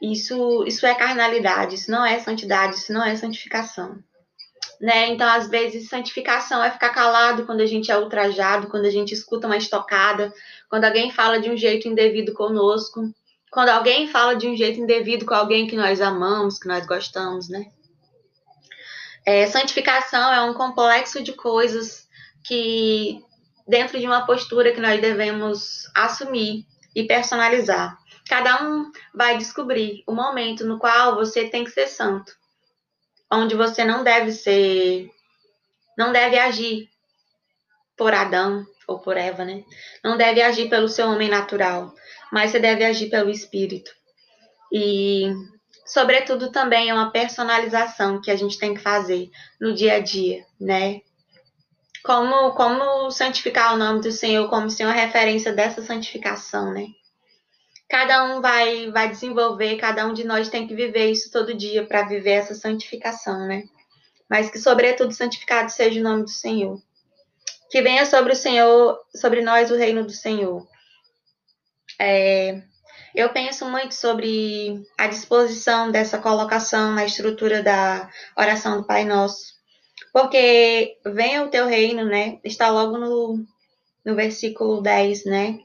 Isso, 0.03 0.65
isso 0.67 0.87
é 0.87 0.95
carnalidade, 0.95 1.75
isso 1.75 1.91
não 1.91 2.05
é 2.05 2.19
santidade, 2.19 2.77
isso 2.77 2.93
não 2.93 3.05
é 3.05 3.15
santificação. 3.15 3.99
Né? 4.81 5.09
Então, 5.09 5.29
às 5.29 5.49
vezes, 5.49 5.91
santificação 5.91 6.65
é 6.65 6.71
ficar 6.71 6.89
calado 6.89 7.45
quando 7.45 7.61
a 7.61 7.67
gente 7.67 7.93
é 7.93 7.99
ultrajado, 7.99 8.69
quando 8.69 8.87
a 8.87 8.91
gente 8.91 9.13
escuta 9.13 9.47
uma 9.47 9.59
estocada, 9.59 10.33
quando 10.71 10.85
alguém 10.85 11.11
fala 11.11 11.41
de 11.41 11.51
um 11.51 11.57
jeito 11.57 11.89
indevido 11.89 12.33
conosco, 12.33 13.13
quando 13.51 13.71
alguém 13.71 14.07
fala 14.07 14.37
de 14.37 14.47
um 14.47 14.57
jeito 14.57 14.79
indevido 14.79 15.27
com 15.27 15.35
alguém 15.35 15.67
que 15.67 15.77
nós 15.77 16.01
amamos, 16.01 16.61
que 16.61 16.69
nós 16.69 16.87
gostamos, 16.87 17.49
né? 17.49 17.67
É, 19.27 19.47
santificação 19.49 20.33
é 20.33 20.41
um 20.43 20.55
complexo 20.55 21.23
de 21.23 21.33
coisas 21.33 22.09
que, 22.45 23.21
dentro 23.67 23.99
de 23.99 24.07
uma 24.07 24.25
postura 24.25 24.73
que 24.73 24.81
nós 24.81 25.01
devemos 25.01 25.91
assumir 25.93 26.65
e 26.95 27.03
personalizar. 27.03 27.99
Cada 28.29 28.63
um 28.63 28.93
vai 29.13 29.37
descobrir 29.37 30.05
o 30.07 30.15
momento 30.15 30.65
no 30.65 30.79
qual 30.79 31.17
você 31.17 31.49
tem 31.49 31.65
que 31.65 31.71
ser 31.71 31.89
santo, 31.89 32.33
onde 33.31 33.57
você 33.57 33.85
não 33.85 34.05
deve 34.05 34.31
ser, 34.31 35.11
não 35.99 36.13
deve 36.13 36.39
agir 36.39 36.89
por 37.97 38.15
Adão 38.15 38.65
ou 38.91 38.99
por 38.99 39.17
Eva, 39.17 39.45
né? 39.45 39.63
Não 40.03 40.17
deve 40.17 40.43
agir 40.43 40.69
pelo 40.69 40.89
seu 40.89 41.09
homem 41.09 41.29
natural, 41.29 41.95
mas 42.33 42.51
você 42.51 42.59
deve 42.59 42.85
agir 42.85 43.09
pelo 43.09 43.31
espírito. 43.31 43.91
E 44.73 45.33
sobretudo 45.87 46.51
também 46.51 46.91
é 46.91 46.95
uma 46.95 47.13
personalização 47.13 48.21
que 48.21 48.31
a 48.31 48.37
gente 48.37 48.59
tem 48.59 48.75
que 48.75 48.81
fazer 48.81 49.31
no 49.61 49.73
dia 49.75 49.95
a 49.95 50.01
dia, 50.01 50.45
né? 50.61 51.01
Como, 52.03 52.53
como 52.55 53.11
santificar 53.11 53.75
o 53.75 53.79
nome 53.79 54.01
do 54.01 54.11
Senhor, 54.11 54.49
como 54.49 54.71
ser 54.71 54.85
uma 54.85 54.93
referência 54.93 55.53
dessa 55.53 55.83
santificação, 55.83 56.73
né? 56.73 56.87
Cada 57.89 58.25
um 58.25 58.41
vai, 58.41 58.91
vai 58.91 59.09
desenvolver, 59.09 59.77
cada 59.77 60.07
um 60.07 60.13
de 60.13 60.25
nós 60.25 60.49
tem 60.49 60.67
que 60.67 60.75
viver 60.75 61.11
isso 61.11 61.31
todo 61.31 61.57
dia 61.57 61.85
para 61.85 62.07
viver 62.07 62.33
essa 62.33 62.55
santificação, 62.55 63.47
né? 63.47 63.65
Mas 64.29 64.49
que, 64.49 64.59
sobretudo, 64.59 65.13
santificado 65.13 65.71
seja 65.71 66.01
o 66.01 66.03
nome 66.03 66.23
do 66.23 66.31
Senhor. 66.31 66.81
Que 67.71 67.83
venha 67.83 68.05
sobre 68.05 68.33
o 68.33 68.37
Senhor, 68.37 68.99
sobre 69.15 69.43
nós 69.43 69.71
o 69.71 69.77
reino 69.77 70.05
do 70.05 70.13
Senhor. 70.13 70.67
É, 71.99 72.63
eu 73.15 73.29
penso 73.31 73.69
muito 73.69 73.95
sobre 73.95 74.83
a 74.97 75.07
disposição 75.07 75.91
dessa 75.91 76.19
colocação 76.19 76.95
na 76.95 77.05
estrutura 77.05 77.63
da 77.63 78.09
oração 78.37 78.81
do 78.81 78.87
Pai 78.87 79.05
Nosso. 79.05 79.55
Porque 80.13 80.97
venha 81.05 81.45
o 81.45 81.49
teu 81.49 81.67
reino, 81.67 82.05
né? 82.05 82.39
Está 82.45 82.71
logo 82.71 82.99
no, 82.99 83.45
no 84.05 84.15
versículo 84.15 84.81
10, 84.81 85.25
né? 85.25 85.59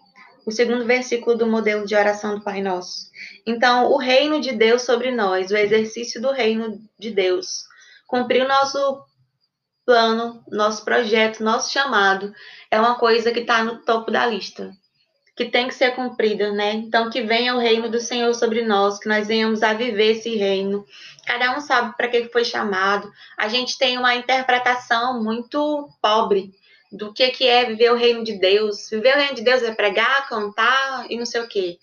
O 0.45 0.51
segundo 0.51 0.85
versículo 0.85 1.35
do 1.35 1.47
modelo 1.47 1.85
de 1.85 1.95
oração 1.95 2.35
do 2.35 2.43
Pai 2.43 2.61
Nosso. 2.61 3.09
Então, 3.45 3.91
o 3.91 3.97
reino 3.97 4.39
de 4.39 4.51
Deus 4.51 4.83
sobre 4.83 5.11
nós, 5.11 5.49
o 5.51 5.57
exercício 5.57 6.21
do 6.21 6.31
reino 6.31 6.79
de 6.99 7.11
Deus, 7.11 7.63
cumprir 8.07 8.43
o 8.43 8.47
nosso 8.47 9.03
plano, 9.85 10.43
nosso 10.51 10.83
projeto, 10.83 11.43
nosso 11.43 11.71
chamado, 11.71 12.33
é 12.71 12.79
uma 12.79 12.95
coisa 12.95 13.31
que 13.31 13.41
está 13.41 13.63
no 13.63 13.77
topo 13.83 14.11
da 14.11 14.25
lista 14.25 14.71
que 15.35 15.45
tem 15.45 15.67
que 15.67 15.75
ser 15.75 15.93
cumprida, 15.95 16.51
né? 16.53 16.73
Então, 16.73 17.09
que 17.09 17.21
venha 17.21 17.53
o 17.53 17.59
reino 17.59 17.89
do 17.89 17.99
Senhor 17.99 18.33
sobre 18.33 18.61
nós, 18.61 18.97
que 18.97 19.09
nós 19.09 19.27
venhamos 19.27 19.61
a 19.61 19.73
viver 19.73 20.11
esse 20.11 20.33
reino. 20.35 20.85
Cada 21.25 21.57
um 21.57 21.59
sabe 21.59 21.95
para 21.97 22.07
que 22.07 22.29
foi 22.29 22.45
chamado. 22.45 23.11
A 23.37 23.49
gente 23.49 23.77
tem 23.77 23.97
uma 23.97 24.15
interpretação 24.15 25.21
muito 25.21 25.89
pobre 26.01 26.53
do 26.89 27.11
que, 27.11 27.27
que 27.31 27.45
é 27.45 27.65
viver 27.65 27.91
o 27.91 27.97
reino 27.97 28.23
de 28.23 28.39
Deus. 28.39 28.89
Viver 28.89 29.13
o 29.13 29.19
reino 29.19 29.35
de 29.35 29.43
Deus 29.43 29.61
é 29.61 29.75
pregar, 29.75 30.29
cantar 30.29 31.05
e 31.09 31.17
não 31.17 31.25
sei 31.25 31.41
o 31.41 31.49
quê. 31.49 31.77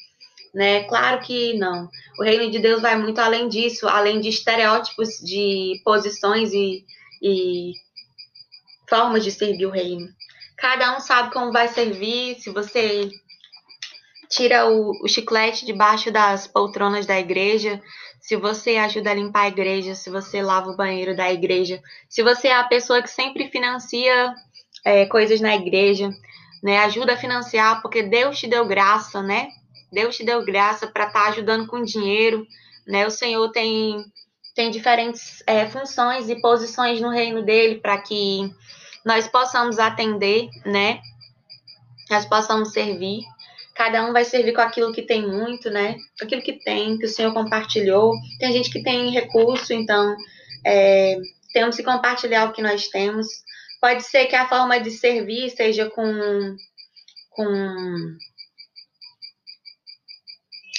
Né? 0.54 0.84
Claro 0.84 1.20
que 1.20 1.52
não. 1.58 1.90
O 2.18 2.22
reino 2.22 2.50
de 2.50 2.58
Deus 2.58 2.80
vai 2.80 2.96
muito 2.96 3.18
além 3.18 3.48
disso, 3.48 3.86
além 3.86 4.18
de 4.18 4.30
estereótipos 4.30 5.18
de 5.18 5.78
posições 5.84 6.54
e, 6.54 6.86
e 7.20 7.72
formas 8.92 9.24
de 9.24 9.30
servir 9.30 9.64
o 9.64 9.70
reino. 9.70 10.06
Cada 10.58 10.94
um 10.94 11.00
sabe 11.00 11.32
como 11.32 11.50
vai 11.50 11.66
servir. 11.68 12.38
Se 12.38 12.50
você 12.50 13.08
tira 14.28 14.68
o, 14.68 14.90
o 15.02 15.08
chiclete 15.08 15.64
debaixo 15.64 16.10
das 16.10 16.46
poltronas 16.46 17.06
da 17.06 17.18
igreja, 17.18 17.80
se 18.20 18.36
você 18.36 18.76
ajuda 18.76 19.10
a 19.10 19.14
limpar 19.14 19.44
a 19.44 19.48
igreja, 19.48 19.94
se 19.94 20.10
você 20.10 20.42
lava 20.42 20.68
o 20.68 20.76
banheiro 20.76 21.16
da 21.16 21.32
igreja, 21.32 21.82
se 22.06 22.22
você 22.22 22.48
é 22.48 22.54
a 22.54 22.64
pessoa 22.64 23.00
que 23.00 23.08
sempre 23.08 23.48
financia 23.48 24.34
é, 24.84 25.06
coisas 25.06 25.40
na 25.40 25.54
igreja, 25.54 26.10
né? 26.62 26.78
Ajuda 26.80 27.14
a 27.14 27.16
financiar, 27.16 27.80
porque 27.80 28.02
Deus 28.02 28.38
te 28.38 28.46
deu 28.46 28.66
graça, 28.66 29.22
né? 29.22 29.48
Deus 29.90 30.16
te 30.16 30.24
deu 30.24 30.44
graça 30.44 30.86
para 30.86 31.06
estar 31.06 31.24
tá 31.24 31.28
ajudando 31.30 31.66
com 31.66 31.82
dinheiro, 31.82 32.46
né? 32.86 33.06
O 33.06 33.10
Senhor 33.10 33.50
tem, 33.52 34.04
tem 34.54 34.70
diferentes 34.70 35.42
é, 35.46 35.66
funções 35.66 36.28
e 36.28 36.40
posições 36.42 37.00
no 37.00 37.08
reino 37.08 37.42
dele 37.42 37.80
para 37.80 37.96
que 37.98 38.52
nós 39.04 39.26
possamos 39.28 39.78
atender, 39.78 40.48
né? 40.64 41.00
Nós 42.10 42.24
possamos 42.24 42.72
servir. 42.72 43.22
Cada 43.74 44.04
um 44.04 44.12
vai 44.12 44.24
servir 44.24 44.52
com 44.52 44.60
aquilo 44.60 44.92
que 44.92 45.02
tem 45.02 45.26
muito, 45.26 45.70
né? 45.70 45.96
Aquilo 46.20 46.42
que 46.42 46.52
tem, 46.62 46.98
que 46.98 47.06
o 47.06 47.08
Senhor 47.08 47.32
compartilhou. 47.32 48.12
Tem 48.38 48.52
gente 48.52 48.70
que 48.70 48.82
tem 48.82 49.10
recurso, 49.10 49.72
então 49.72 50.14
é, 50.64 51.16
temos 51.52 51.76
que 51.76 51.82
compartilhar 51.82 52.48
o 52.48 52.52
que 52.52 52.62
nós 52.62 52.88
temos. 52.88 53.26
Pode 53.80 54.02
ser 54.04 54.26
que 54.26 54.36
a 54.36 54.48
forma 54.48 54.78
de 54.78 54.90
servir 54.90 55.50
seja 55.50 55.90
com, 55.90 56.56
com 57.30 58.16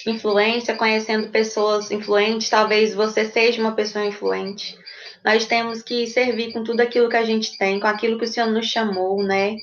influência, 0.08 0.76
conhecendo 0.76 1.30
pessoas 1.30 1.92
influentes. 1.92 2.50
Talvez 2.50 2.94
você 2.94 3.26
seja 3.26 3.62
uma 3.62 3.76
pessoa 3.76 4.06
influente. 4.06 4.78
Nós 5.24 5.46
temos 5.46 5.82
que 5.82 6.06
servir 6.08 6.52
com 6.52 6.64
tudo 6.64 6.82
aquilo 6.82 7.10
que 7.10 7.16
a 7.16 7.24
gente 7.24 7.58
tem, 7.58 7.80
com 7.80 7.88
aquilo 7.88 8.18
que 8.18 8.26
o 8.26 8.28
Senhor 8.28 8.48
nos 8.50 8.66
chamou, 8.66 9.24
né? 9.24 9.56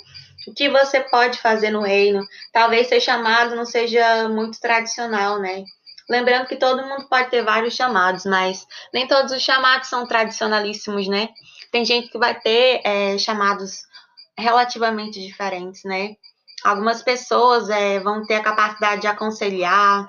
O 0.48 0.54
que 0.54 0.68
você 0.70 1.00
pode 1.00 1.38
fazer 1.38 1.70
no 1.70 1.82
reino? 1.82 2.26
Talvez 2.52 2.88
ser 2.88 3.00
chamado 3.00 3.54
não 3.54 3.66
seja 3.66 4.28
muito 4.28 4.58
tradicional, 4.58 5.38
né? 5.38 5.64
Lembrando 6.08 6.46
que 6.46 6.56
todo 6.56 6.86
mundo 6.86 7.08
pode 7.08 7.30
ter 7.30 7.44
vários 7.44 7.74
chamados, 7.74 8.24
mas 8.24 8.66
nem 8.92 9.06
todos 9.06 9.32
os 9.32 9.42
chamados 9.42 9.88
são 9.88 10.06
tradicionalíssimos, 10.06 11.06
né? 11.06 11.28
Tem 11.70 11.84
gente 11.84 12.08
que 12.08 12.18
vai 12.18 12.38
ter 12.40 12.80
é, 12.84 13.18
chamados 13.18 13.82
relativamente 14.36 15.20
diferentes, 15.20 15.82
né? 15.84 16.16
Algumas 16.64 17.02
pessoas 17.02 17.70
é, 17.70 18.00
vão 18.00 18.26
ter 18.26 18.36
a 18.36 18.42
capacidade 18.42 19.02
de 19.02 19.06
aconselhar, 19.06 20.08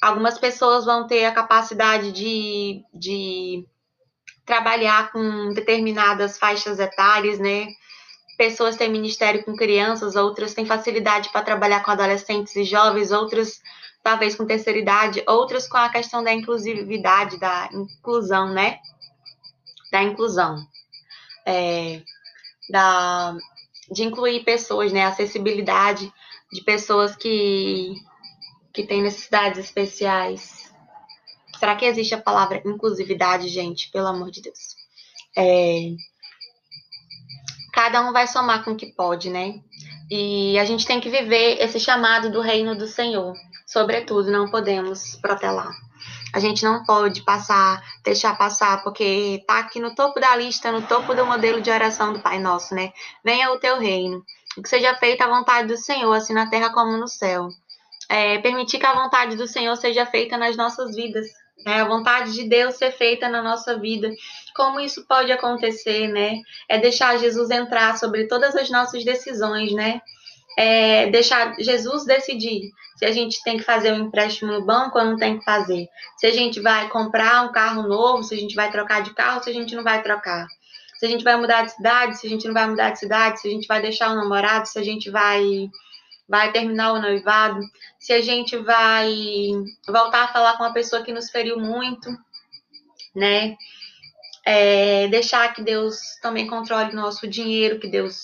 algumas 0.00 0.38
pessoas 0.38 0.84
vão 0.84 1.06
ter 1.06 1.24
a 1.26 1.32
capacidade 1.32 2.12
de, 2.12 2.82
de 2.94 3.66
trabalhar 4.46 5.12
com 5.12 5.52
determinadas 5.52 6.38
faixas 6.38 6.78
etárias, 6.78 7.38
né? 7.38 7.66
pessoas 8.36 8.76
têm 8.76 8.90
ministério 8.90 9.44
com 9.44 9.56
crianças, 9.56 10.14
outras 10.14 10.54
têm 10.54 10.66
facilidade 10.66 11.30
para 11.30 11.42
trabalhar 11.42 11.82
com 11.82 11.90
adolescentes 11.90 12.54
e 12.54 12.64
jovens, 12.64 13.10
outras 13.10 13.60
talvez 14.02 14.36
com 14.36 14.46
terceira 14.46 14.78
idade, 14.78 15.24
outras 15.26 15.66
com 15.66 15.76
a 15.76 15.88
questão 15.88 16.22
da 16.22 16.32
inclusividade, 16.32 17.40
da 17.40 17.68
inclusão, 17.72 18.52
né? 18.52 18.78
Da 19.90 20.02
inclusão. 20.02 20.64
É, 21.44 22.02
da, 22.70 23.36
de 23.90 24.04
incluir 24.04 24.44
pessoas, 24.44 24.92
né? 24.92 25.04
Acessibilidade 25.06 26.12
de 26.52 26.62
pessoas 26.62 27.16
que, 27.16 27.94
que 28.72 28.86
têm 28.86 29.02
necessidades 29.02 29.58
especiais. 29.58 30.65
Será 31.58 31.76
que 31.76 31.84
existe 31.84 32.14
a 32.14 32.20
palavra 32.20 32.62
inclusividade, 32.64 33.48
gente? 33.48 33.90
Pelo 33.90 34.06
amor 34.06 34.30
de 34.30 34.42
Deus. 34.42 34.76
É, 35.36 35.90
cada 37.76 38.00
um 38.00 38.12
vai 38.12 38.26
somar 38.26 38.64
com 38.64 38.72
o 38.72 38.76
que 38.76 38.86
pode, 38.86 39.28
né? 39.28 39.60
E 40.10 40.58
a 40.58 40.64
gente 40.64 40.86
tem 40.86 40.98
que 40.98 41.10
viver 41.10 41.58
esse 41.60 41.78
chamado 41.78 42.30
do 42.30 42.40
reino 42.40 42.74
do 42.74 42.86
Senhor. 42.86 43.34
Sobretudo, 43.66 44.30
não 44.30 44.50
podemos 44.50 45.16
protelar. 45.16 45.70
A 46.32 46.38
gente 46.38 46.64
não 46.64 46.84
pode 46.84 47.22
passar, 47.22 47.82
deixar 48.02 48.36
passar, 48.36 48.82
porque 48.82 49.42
tá 49.46 49.58
aqui 49.58 49.80
no 49.80 49.94
topo 49.94 50.18
da 50.20 50.34
lista, 50.36 50.72
no 50.72 50.82
topo 50.82 51.14
do 51.14 51.26
modelo 51.26 51.60
de 51.60 51.70
oração 51.70 52.12
do 52.12 52.20
Pai 52.20 52.38
Nosso, 52.38 52.74
né? 52.74 52.92
Venha 53.24 53.52
o 53.52 53.58
teu 53.58 53.78
reino. 53.78 54.24
Que 54.54 54.68
seja 54.68 54.94
feita 54.96 55.24
a 55.24 55.28
vontade 55.28 55.68
do 55.68 55.76
Senhor, 55.76 56.12
assim 56.14 56.32
na 56.32 56.48
terra 56.48 56.72
como 56.72 56.96
no 56.96 57.08
céu. 57.08 57.48
É, 58.08 58.38
permitir 58.38 58.78
que 58.78 58.86
a 58.86 58.94
vontade 58.94 59.36
do 59.36 59.46
Senhor 59.46 59.76
seja 59.76 60.06
feita 60.06 60.38
nas 60.38 60.56
nossas 60.56 60.94
vidas, 60.94 61.26
né? 61.66 61.80
A 61.80 61.84
vontade 61.84 62.32
de 62.32 62.44
Deus 62.44 62.76
ser 62.76 62.92
feita 62.92 63.28
na 63.28 63.42
nossa 63.42 63.76
vida. 63.76 64.08
Como 64.54 64.78
isso 64.78 65.04
pode 65.06 65.32
acontecer, 65.32 66.06
né? 66.06 66.40
É 66.68 66.78
deixar 66.78 67.18
Jesus 67.18 67.50
entrar 67.50 67.98
sobre 67.98 68.28
todas 68.28 68.54
as 68.54 68.70
nossas 68.70 69.04
decisões, 69.04 69.72
né? 69.72 70.00
É 70.56 71.10
deixar 71.10 71.54
Jesus 71.58 72.06
decidir 72.06 72.70
se 72.96 73.04
a 73.04 73.12
gente 73.12 73.42
tem 73.42 73.58
que 73.58 73.64
fazer 73.64 73.92
um 73.92 74.06
empréstimo 74.06 74.52
no 74.52 74.64
banco 74.64 74.98
ou 74.98 75.04
não 75.04 75.16
tem 75.16 75.38
que 75.38 75.44
fazer. 75.44 75.86
Se 76.16 76.26
a 76.26 76.32
gente 76.32 76.60
vai 76.60 76.88
comprar 76.88 77.44
um 77.44 77.52
carro 77.52 77.82
novo, 77.82 78.22
se 78.22 78.34
a 78.34 78.38
gente 78.38 78.54
vai 78.54 78.70
trocar 78.70 79.02
de 79.02 79.12
carro, 79.12 79.42
se 79.42 79.50
a 79.50 79.52
gente 79.52 79.74
não 79.74 79.84
vai 79.84 80.02
trocar. 80.02 80.46
Se 80.98 81.04
a 81.04 81.08
gente 81.10 81.22
vai 81.22 81.36
mudar 81.36 81.62
de 81.62 81.72
cidade, 81.72 82.18
se 82.18 82.26
a 82.26 82.30
gente 82.30 82.46
não 82.46 82.54
vai 82.54 82.66
mudar 82.66 82.90
de 82.90 82.98
cidade, 82.98 83.40
se 83.40 83.48
a 83.48 83.50
gente 83.50 83.66
vai 83.66 83.82
deixar 83.82 84.12
o 84.12 84.14
namorado, 84.14 84.66
se 84.66 84.78
a 84.78 84.82
gente 84.82 85.10
vai 85.10 85.68
vai 86.28 86.52
terminar 86.52 86.92
o 86.92 87.00
noivado, 87.00 87.60
se 87.98 88.12
a 88.12 88.20
gente 88.20 88.56
vai 88.56 89.14
voltar 89.86 90.24
a 90.24 90.32
falar 90.32 90.56
com 90.56 90.64
uma 90.64 90.72
pessoa 90.72 91.02
que 91.02 91.12
nos 91.12 91.30
feriu 91.30 91.58
muito, 91.58 92.10
né? 93.14 93.56
É, 94.44 95.08
deixar 95.08 95.52
que 95.54 95.62
Deus 95.62 95.98
também 96.22 96.46
controle 96.46 96.94
nosso 96.94 97.26
dinheiro, 97.26 97.80
que 97.80 97.88
Deus 97.88 98.22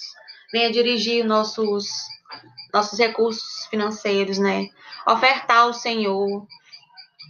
venha 0.52 0.70
dirigir 0.70 1.24
nossos 1.24 1.88
nossos 2.72 2.98
recursos 2.98 3.66
financeiros, 3.66 4.38
né? 4.38 4.68
Ofertar 5.06 5.58
ao 5.58 5.74
Senhor, 5.74 6.46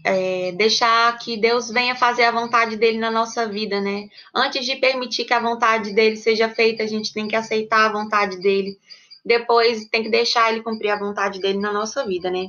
é, 0.05 0.52
deixar 0.52 1.17
que 1.19 1.37
Deus 1.37 1.71
venha 1.71 1.95
fazer 1.95 2.25
a 2.25 2.31
vontade 2.31 2.76
dele 2.76 2.99
na 2.99 3.11
nossa 3.11 3.49
vida, 3.49 3.81
né? 3.81 4.09
Antes 4.35 4.64
de 4.64 4.76
permitir 4.76 5.25
que 5.25 5.35
a 5.35 5.41
vontade 5.41 5.93
dele 5.93 6.17
seja 6.17 6.49
feita, 6.49 6.83
a 6.83 6.87
gente 6.87 7.12
tem 7.12 7.26
que 7.26 7.37
aceitar 7.37 7.87
a 7.87 7.93
vontade 7.93 8.38
dele. 8.41 8.79
Depois 9.25 9.87
tem 9.87 10.02
que 10.02 10.11
deixar 10.11 10.52
ele 10.52 10.62
cumprir 10.62 10.91
a 10.91 10.99
vontade 10.99 11.41
dele 11.41 11.59
na 11.59 11.73
nossa 11.73 12.05
vida, 12.05 12.31
né? 12.31 12.49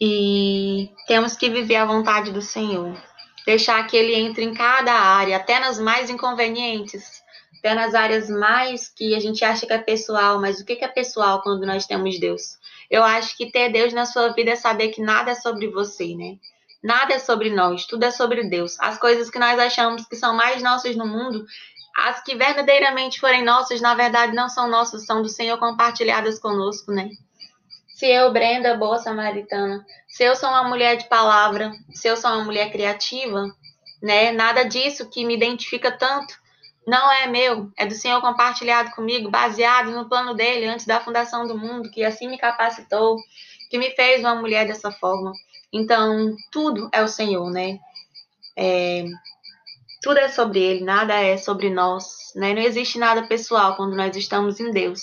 E 0.00 0.90
temos 1.06 1.36
que 1.36 1.50
viver 1.50 1.76
a 1.76 1.84
vontade 1.84 2.32
do 2.32 2.40
Senhor. 2.40 2.96
Deixar 3.44 3.86
que 3.86 3.96
ele 3.96 4.14
entre 4.14 4.44
em 4.44 4.54
cada 4.54 4.92
área, 4.92 5.36
até 5.36 5.58
nas 5.58 5.78
mais 5.78 6.08
inconvenientes, 6.08 7.22
até 7.58 7.74
nas 7.74 7.94
áreas 7.94 8.30
mais 8.30 8.88
que 8.88 9.14
a 9.14 9.20
gente 9.20 9.44
acha 9.44 9.66
que 9.66 9.72
é 9.72 9.78
pessoal, 9.78 10.40
mas 10.40 10.60
o 10.60 10.64
que 10.64 10.82
é 10.82 10.88
pessoal 10.88 11.42
quando 11.42 11.66
nós 11.66 11.86
temos 11.86 12.18
Deus? 12.18 12.58
Eu 12.90 13.02
acho 13.02 13.36
que 13.36 13.50
ter 13.50 13.70
Deus 13.70 13.92
na 13.92 14.06
sua 14.06 14.32
vida 14.32 14.52
é 14.52 14.56
saber 14.56 14.88
que 14.88 15.02
nada 15.02 15.32
é 15.32 15.34
sobre 15.34 15.68
você, 15.68 16.14
né? 16.14 16.36
Nada 16.82 17.14
é 17.14 17.18
sobre 17.18 17.50
nós, 17.50 17.84
tudo 17.84 18.04
é 18.04 18.10
sobre 18.10 18.48
Deus. 18.48 18.80
As 18.80 18.98
coisas 18.98 19.28
que 19.28 19.38
nós 19.38 19.58
achamos 19.58 20.06
que 20.06 20.16
são 20.16 20.34
mais 20.34 20.62
nossas 20.62 20.96
no 20.96 21.06
mundo, 21.06 21.44
as 21.96 22.22
que 22.22 22.34
verdadeiramente 22.34 23.20
forem 23.20 23.44
nossas, 23.44 23.80
na 23.80 23.94
verdade 23.94 24.34
não 24.34 24.48
são 24.48 24.68
nossas, 24.68 25.04
são 25.04 25.22
do 25.22 25.28
Senhor 25.28 25.58
compartilhadas 25.58 26.38
conosco, 26.38 26.92
né? 26.92 27.10
Se 27.94 28.06
eu, 28.06 28.32
Brenda, 28.32 28.76
boa 28.76 28.98
samaritana, 28.98 29.84
se 30.08 30.24
eu 30.24 30.34
sou 30.34 30.48
uma 30.48 30.64
mulher 30.64 30.96
de 30.96 31.08
palavra, 31.08 31.70
se 31.92 32.08
eu 32.08 32.16
sou 32.16 32.30
uma 32.30 32.44
mulher 32.44 32.70
criativa, 32.72 33.44
né? 34.02 34.32
Nada 34.32 34.64
disso 34.64 35.10
que 35.10 35.24
me 35.24 35.34
identifica 35.34 35.92
tanto 35.92 36.40
não 36.86 37.12
é 37.12 37.26
meu, 37.26 37.70
é 37.76 37.86
do 37.86 37.94
Senhor 37.94 38.20
compartilhado 38.20 38.90
comigo, 38.92 39.30
baseado 39.30 39.90
no 39.90 40.08
plano 40.08 40.34
dele 40.34 40.66
antes 40.66 40.86
da 40.86 41.00
fundação 41.00 41.46
do 41.46 41.56
mundo, 41.56 41.90
que 41.90 42.02
assim 42.02 42.28
me 42.28 42.38
capacitou, 42.38 43.16
que 43.70 43.78
me 43.78 43.90
fez 43.90 44.20
uma 44.20 44.34
mulher 44.34 44.66
dessa 44.66 44.90
forma. 44.90 45.32
Então, 45.72 46.34
tudo 46.50 46.88
é 46.92 47.02
o 47.02 47.08
Senhor, 47.08 47.48
né? 47.50 47.78
É, 48.56 49.04
tudo 50.00 50.18
é 50.18 50.28
sobre 50.28 50.60
Ele, 50.60 50.84
nada 50.84 51.14
é 51.14 51.36
sobre 51.36 51.70
nós, 51.70 52.32
né? 52.34 52.54
Não 52.54 52.62
existe 52.62 52.98
nada 52.98 53.26
pessoal 53.26 53.76
quando 53.76 53.96
nós 53.96 54.16
estamos 54.16 54.58
em 54.60 54.70
Deus. 54.70 55.00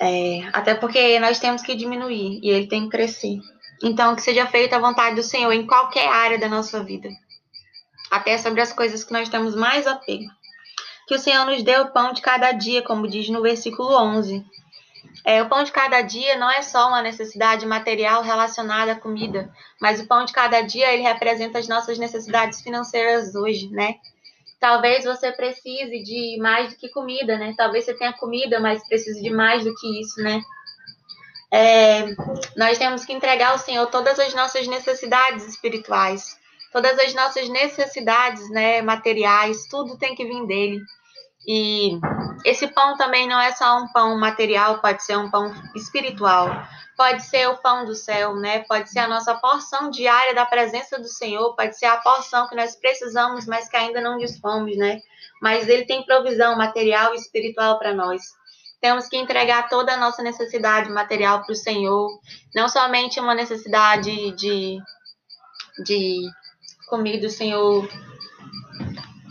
É, 0.00 0.48
até 0.52 0.74
porque 0.74 1.18
nós 1.18 1.38
temos 1.38 1.62
que 1.62 1.74
diminuir 1.74 2.40
e 2.42 2.50
Ele 2.50 2.68
tem 2.68 2.84
que 2.84 2.90
crescer. 2.90 3.38
Então, 3.82 4.14
que 4.14 4.22
seja 4.22 4.46
feita 4.46 4.76
a 4.76 4.80
vontade 4.80 5.16
do 5.16 5.22
Senhor 5.22 5.52
em 5.52 5.66
qualquer 5.66 6.08
área 6.08 6.38
da 6.38 6.48
nossa 6.48 6.82
vida 6.82 7.08
até 8.10 8.38
sobre 8.38 8.60
as 8.60 8.72
coisas 8.72 9.04
que 9.04 9.12
nós 9.12 9.28
temos 9.28 9.54
mais 9.54 9.86
apego. 9.86 10.30
Que 11.06 11.14
o 11.14 11.18
Senhor 11.18 11.44
nos 11.46 11.62
dê 11.62 11.78
o 11.78 11.90
pão 11.90 12.12
de 12.12 12.20
cada 12.20 12.52
dia, 12.52 12.82
como 12.82 13.08
diz 13.08 13.28
no 13.28 13.42
versículo 13.42 13.94
11. 13.94 14.44
É, 15.24 15.42
o 15.42 15.48
pão 15.48 15.64
de 15.64 15.72
cada 15.72 16.00
dia 16.02 16.36
não 16.36 16.50
é 16.50 16.62
só 16.62 16.88
uma 16.88 17.02
necessidade 17.02 17.66
material 17.66 18.22
relacionada 18.22 18.92
à 18.92 18.96
comida, 18.96 19.52
mas 19.80 20.00
o 20.00 20.06
pão 20.06 20.24
de 20.24 20.32
cada 20.32 20.60
dia 20.60 20.92
ele 20.92 21.02
representa 21.02 21.58
as 21.58 21.68
nossas 21.68 21.98
necessidades 21.98 22.60
financeiras 22.60 23.34
hoje, 23.34 23.68
né? 23.70 23.96
Talvez 24.60 25.04
você 25.04 25.30
precise 25.32 26.02
de 26.02 26.38
mais 26.40 26.70
do 26.70 26.76
que 26.76 26.88
comida, 26.88 27.36
né? 27.36 27.54
Talvez 27.56 27.84
você 27.84 27.94
tenha 27.94 28.12
comida, 28.12 28.58
mas 28.60 28.86
precise 28.88 29.22
de 29.22 29.30
mais 29.30 29.64
do 29.64 29.74
que 29.74 30.00
isso, 30.00 30.20
né? 30.22 30.40
É, 31.50 32.14
nós 32.56 32.76
temos 32.76 33.04
que 33.04 33.12
entregar 33.12 33.52
ao 33.52 33.58
Senhor 33.58 33.86
todas 33.86 34.18
as 34.18 34.34
nossas 34.34 34.66
necessidades 34.66 35.46
espirituais 35.46 36.38
todas 36.72 36.98
as 36.98 37.14
nossas 37.14 37.48
necessidades, 37.48 38.48
né, 38.50 38.82
materiais, 38.82 39.66
tudo 39.68 39.98
tem 39.98 40.14
que 40.14 40.24
vir 40.24 40.46
dele. 40.46 40.80
E 41.50 41.98
esse 42.44 42.68
pão 42.68 42.94
também 42.98 43.26
não 43.26 43.40
é 43.40 43.52
só 43.52 43.78
um 43.78 43.88
pão 43.88 44.18
material, 44.18 44.82
pode 44.82 45.02
ser 45.02 45.16
um 45.16 45.30
pão 45.30 45.50
espiritual, 45.74 46.50
pode 46.94 47.22
ser 47.22 47.48
o 47.48 47.56
pão 47.56 47.86
do 47.86 47.94
céu, 47.94 48.36
né? 48.36 48.64
Pode 48.68 48.90
ser 48.90 48.98
a 48.98 49.08
nossa 49.08 49.34
porção 49.34 49.88
diária 49.88 50.34
da 50.34 50.44
presença 50.44 50.98
do 50.98 51.08
Senhor, 51.08 51.56
pode 51.56 51.78
ser 51.78 51.86
a 51.86 51.96
porção 51.96 52.46
que 52.48 52.54
nós 52.54 52.76
precisamos, 52.76 53.46
mas 53.46 53.66
que 53.66 53.78
ainda 53.78 53.98
não 53.98 54.18
dispomos, 54.18 54.76
né? 54.76 55.00
Mas 55.40 55.66
ele 55.68 55.86
tem 55.86 56.04
provisão 56.04 56.54
material 56.54 57.14
e 57.14 57.16
espiritual 57.16 57.78
para 57.78 57.94
nós. 57.94 58.20
Temos 58.78 59.08
que 59.08 59.16
entregar 59.16 59.70
toda 59.70 59.94
a 59.94 59.96
nossa 59.96 60.22
necessidade 60.22 60.90
material 60.90 61.42
para 61.42 61.52
o 61.52 61.56
Senhor, 61.56 62.10
não 62.54 62.68
somente 62.68 63.18
uma 63.18 63.34
necessidade 63.34 64.32
de, 64.32 64.78
de 65.82 66.20
comigo, 66.90 67.24
o 67.24 67.30
Senhor. 67.30 67.88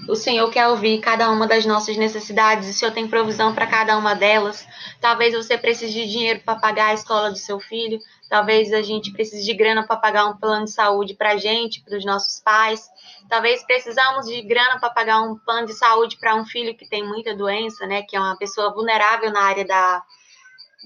O 0.07 0.15
Senhor 0.15 0.49
quer 0.49 0.67
ouvir 0.67 0.99
cada 0.99 1.29
uma 1.29 1.45
das 1.45 1.65
nossas 1.65 1.97
necessidades, 1.97 2.69
o 2.69 2.73
Senhor 2.73 2.93
tem 2.93 3.07
provisão 3.07 3.53
para 3.53 3.67
cada 3.67 3.97
uma 3.97 4.15
delas. 4.15 4.65
Talvez 5.01 5.33
você 5.33 5.57
precise 5.57 5.91
de 5.91 6.07
dinheiro 6.07 6.39
para 6.45 6.57
pagar 6.57 6.87
a 6.87 6.93
escola 6.93 7.29
do 7.29 7.37
seu 7.37 7.59
filho, 7.59 7.99
talvez 8.29 8.71
a 8.71 8.81
gente 8.81 9.11
precise 9.11 9.43
de 9.43 9.53
grana 9.53 9.85
para 9.85 9.97
pagar 9.97 10.25
um 10.27 10.37
plano 10.37 10.63
de 10.63 10.71
saúde 10.71 11.13
para 11.13 11.31
a 11.31 11.37
gente, 11.37 11.81
para 11.81 11.97
os 11.97 12.05
nossos 12.05 12.39
pais. 12.39 12.89
Talvez 13.27 13.63
precisamos 13.65 14.27
de 14.27 14.41
grana 14.43 14.79
para 14.79 14.89
pagar 14.91 15.21
um 15.21 15.37
plano 15.39 15.67
de 15.67 15.73
saúde 15.73 16.17
para 16.17 16.35
um 16.35 16.45
filho 16.45 16.75
que 16.75 16.87
tem 16.87 17.05
muita 17.05 17.35
doença, 17.35 17.85
né, 17.85 18.01
que 18.03 18.15
é 18.15 18.19
uma 18.19 18.37
pessoa 18.37 18.73
vulnerável 18.73 19.29
na 19.31 19.41
área 19.41 19.65
da, 19.65 20.01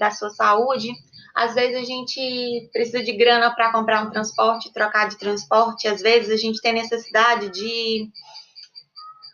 da 0.00 0.10
sua 0.10 0.30
saúde. 0.30 0.92
Às 1.32 1.54
vezes 1.54 1.76
a 1.76 1.84
gente 1.84 2.68
precisa 2.72 3.02
de 3.02 3.12
grana 3.12 3.54
para 3.54 3.70
comprar 3.70 4.02
um 4.02 4.10
transporte, 4.10 4.72
trocar 4.72 5.08
de 5.08 5.16
transporte. 5.16 5.86
Às 5.86 6.02
vezes 6.02 6.30
a 6.30 6.36
gente 6.36 6.60
tem 6.60 6.72
necessidade 6.72 7.50
de 7.50 8.10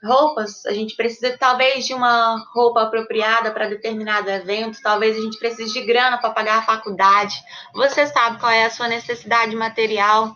roupas, 0.02 0.64
a 0.66 0.72
gente 0.72 0.94
precisa 0.94 1.36
talvez 1.36 1.86
de 1.86 1.94
uma 1.94 2.36
roupa 2.54 2.82
apropriada 2.82 3.50
para 3.50 3.68
determinado 3.68 4.30
evento, 4.30 4.78
talvez 4.82 5.16
a 5.16 5.20
gente 5.20 5.38
precise 5.38 5.72
de 5.72 5.86
grana 5.86 6.18
para 6.18 6.30
pagar 6.30 6.58
a 6.58 6.62
faculdade. 6.62 7.34
Você 7.74 8.06
sabe 8.06 8.38
qual 8.38 8.52
é 8.52 8.64
a 8.64 8.70
sua 8.70 8.88
necessidade 8.88 9.54
material 9.56 10.34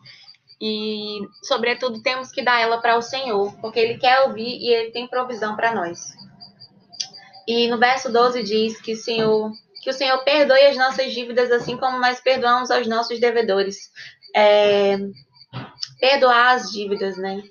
e, 0.60 1.20
sobretudo, 1.42 2.02
temos 2.02 2.30
que 2.30 2.42
dar 2.42 2.60
ela 2.60 2.80
para 2.80 2.96
o 2.96 3.02
Senhor, 3.02 3.52
porque 3.60 3.80
Ele 3.80 3.98
quer 3.98 4.20
ouvir 4.22 4.58
e 4.58 4.72
Ele 4.72 4.90
tem 4.90 5.08
provisão 5.08 5.56
para 5.56 5.74
nós. 5.74 6.12
E 7.46 7.68
no 7.68 7.78
verso 7.78 8.12
12 8.12 8.42
diz 8.42 8.80
que 8.80 8.92
o 8.92 8.96
Senhor 8.96 9.52
que 9.82 9.90
o 9.90 9.92
Senhor 9.92 10.16
perdoe 10.22 10.64
as 10.66 10.76
nossas 10.76 11.12
dívidas, 11.12 11.50
assim 11.50 11.76
como 11.76 11.98
nós 11.98 12.20
perdoamos 12.20 12.70
aos 12.70 12.86
nossos 12.86 13.18
devedores. 13.18 13.90
É, 14.34 14.96
perdoar 16.00 16.54
as 16.54 16.70
dívidas, 16.70 17.16
né? 17.16 17.42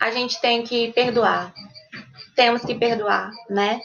A 0.00 0.10
gente 0.10 0.40
tem 0.40 0.62
que 0.62 0.92
perdoar. 0.92 1.52
Temos 2.34 2.62
que 2.62 2.74
perdoar, 2.74 3.30
né? 3.48 3.80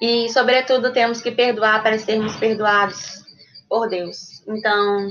E, 0.00 0.28
sobretudo, 0.32 0.92
temos 0.92 1.20
que 1.20 1.30
perdoar 1.30 1.82
para 1.82 1.98
sermos 1.98 2.36
perdoados 2.36 3.24
por 3.68 3.88
Deus. 3.88 4.42
Então, 4.46 5.08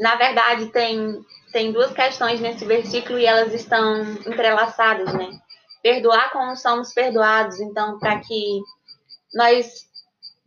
na 0.00 0.16
verdade, 0.16 0.66
tem, 0.66 1.24
tem 1.52 1.72
duas 1.72 1.92
questões 1.92 2.40
nesse 2.40 2.64
versículo 2.64 3.18
e 3.18 3.26
elas 3.26 3.54
estão 3.54 4.02
entrelaçadas, 4.26 5.12
né? 5.14 5.30
Perdoar 5.82 6.30
como 6.32 6.56
somos 6.56 6.92
perdoados. 6.92 7.60
Então, 7.60 7.98
para 7.98 8.18
que 8.20 8.60
nós 9.32 9.86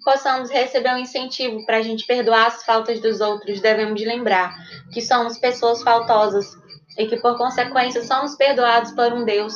possamos 0.04 0.50
receber 0.50 0.93
um 0.93 0.98
incentivo 0.98 1.65
para 1.65 1.78
a 1.78 1.82
gente 1.82 2.06
perdoar 2.06 2.48
as 2.48 2.63
faltas 2.63 3.00
dos 3.00 3.22
outros, 3.22 3.62
devemos 3.62 4.02
lembrar 4.02 4.54
que 4.91 5.02
somos 5.02 5.38
pessoas 5.38 5.82
faltosas 5.84 6.48
e 6.97 7.08
que, 7.08 7.17
por 7.17 7.38
consequência, 7.38 8.04
somos 8.04 8.36
perdoados 8.36 8.91
por 8.91 9.13
um 9.13 9.25
Deus 9.25 9.54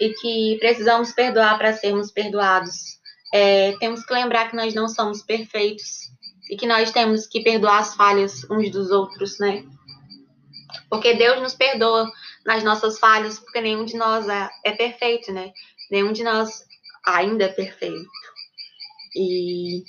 e 0.00 0.10
que 0.14 0.56
precisamos 0.58 1.12
perdoar 1.12 1.56
para 1.58 1.72
sermos 1.72 2.10
perdoados. 2.10 2.98
É, 3.32 3.72
temos 3.78 4.04
que 4.04 4.12
lembrar 4.12 4.50
que 4.50 4.56
nós 4.56 4.74
não 4.74 4.88
somos 4.88 5.22
perfeitos 5.22 6.10
e 6.50 6.56
que 6.56 6.66
nós 6.66 6.90
temos 6.90 7.26
que 7.26 7.42
perdoar 7.42 7.80
as 7.80 7.94
falhas 7.94 8.44
uns 8.50 8.70
dos 8.70 8.90
outros, 8.90 9.38
né? 9.38 9.64
Porque 10.90 11.14
Deus 11.14 11.40
nos 11.40 11.54
perdoa 11.54 12.10
nas 12.44 12.62
nossas 12.62 12.98
falhas, 12.98 13.38
porque 13.38 13.60
nenhum 13.60 13.84
de 13.84 13.96
nós 13.96 14.28
é, 14.28 14.50
é 14.64 14.72
perfeito, 14.72 15.32
né? 15.32 15.52
Nenhum 15.90 16.12
de 16.12 16.22
nós 16.22 16.64
ainda 17.04 17.44
é 17.44 17.48
perfeito. 17.48 18.10
E 19.16 19.82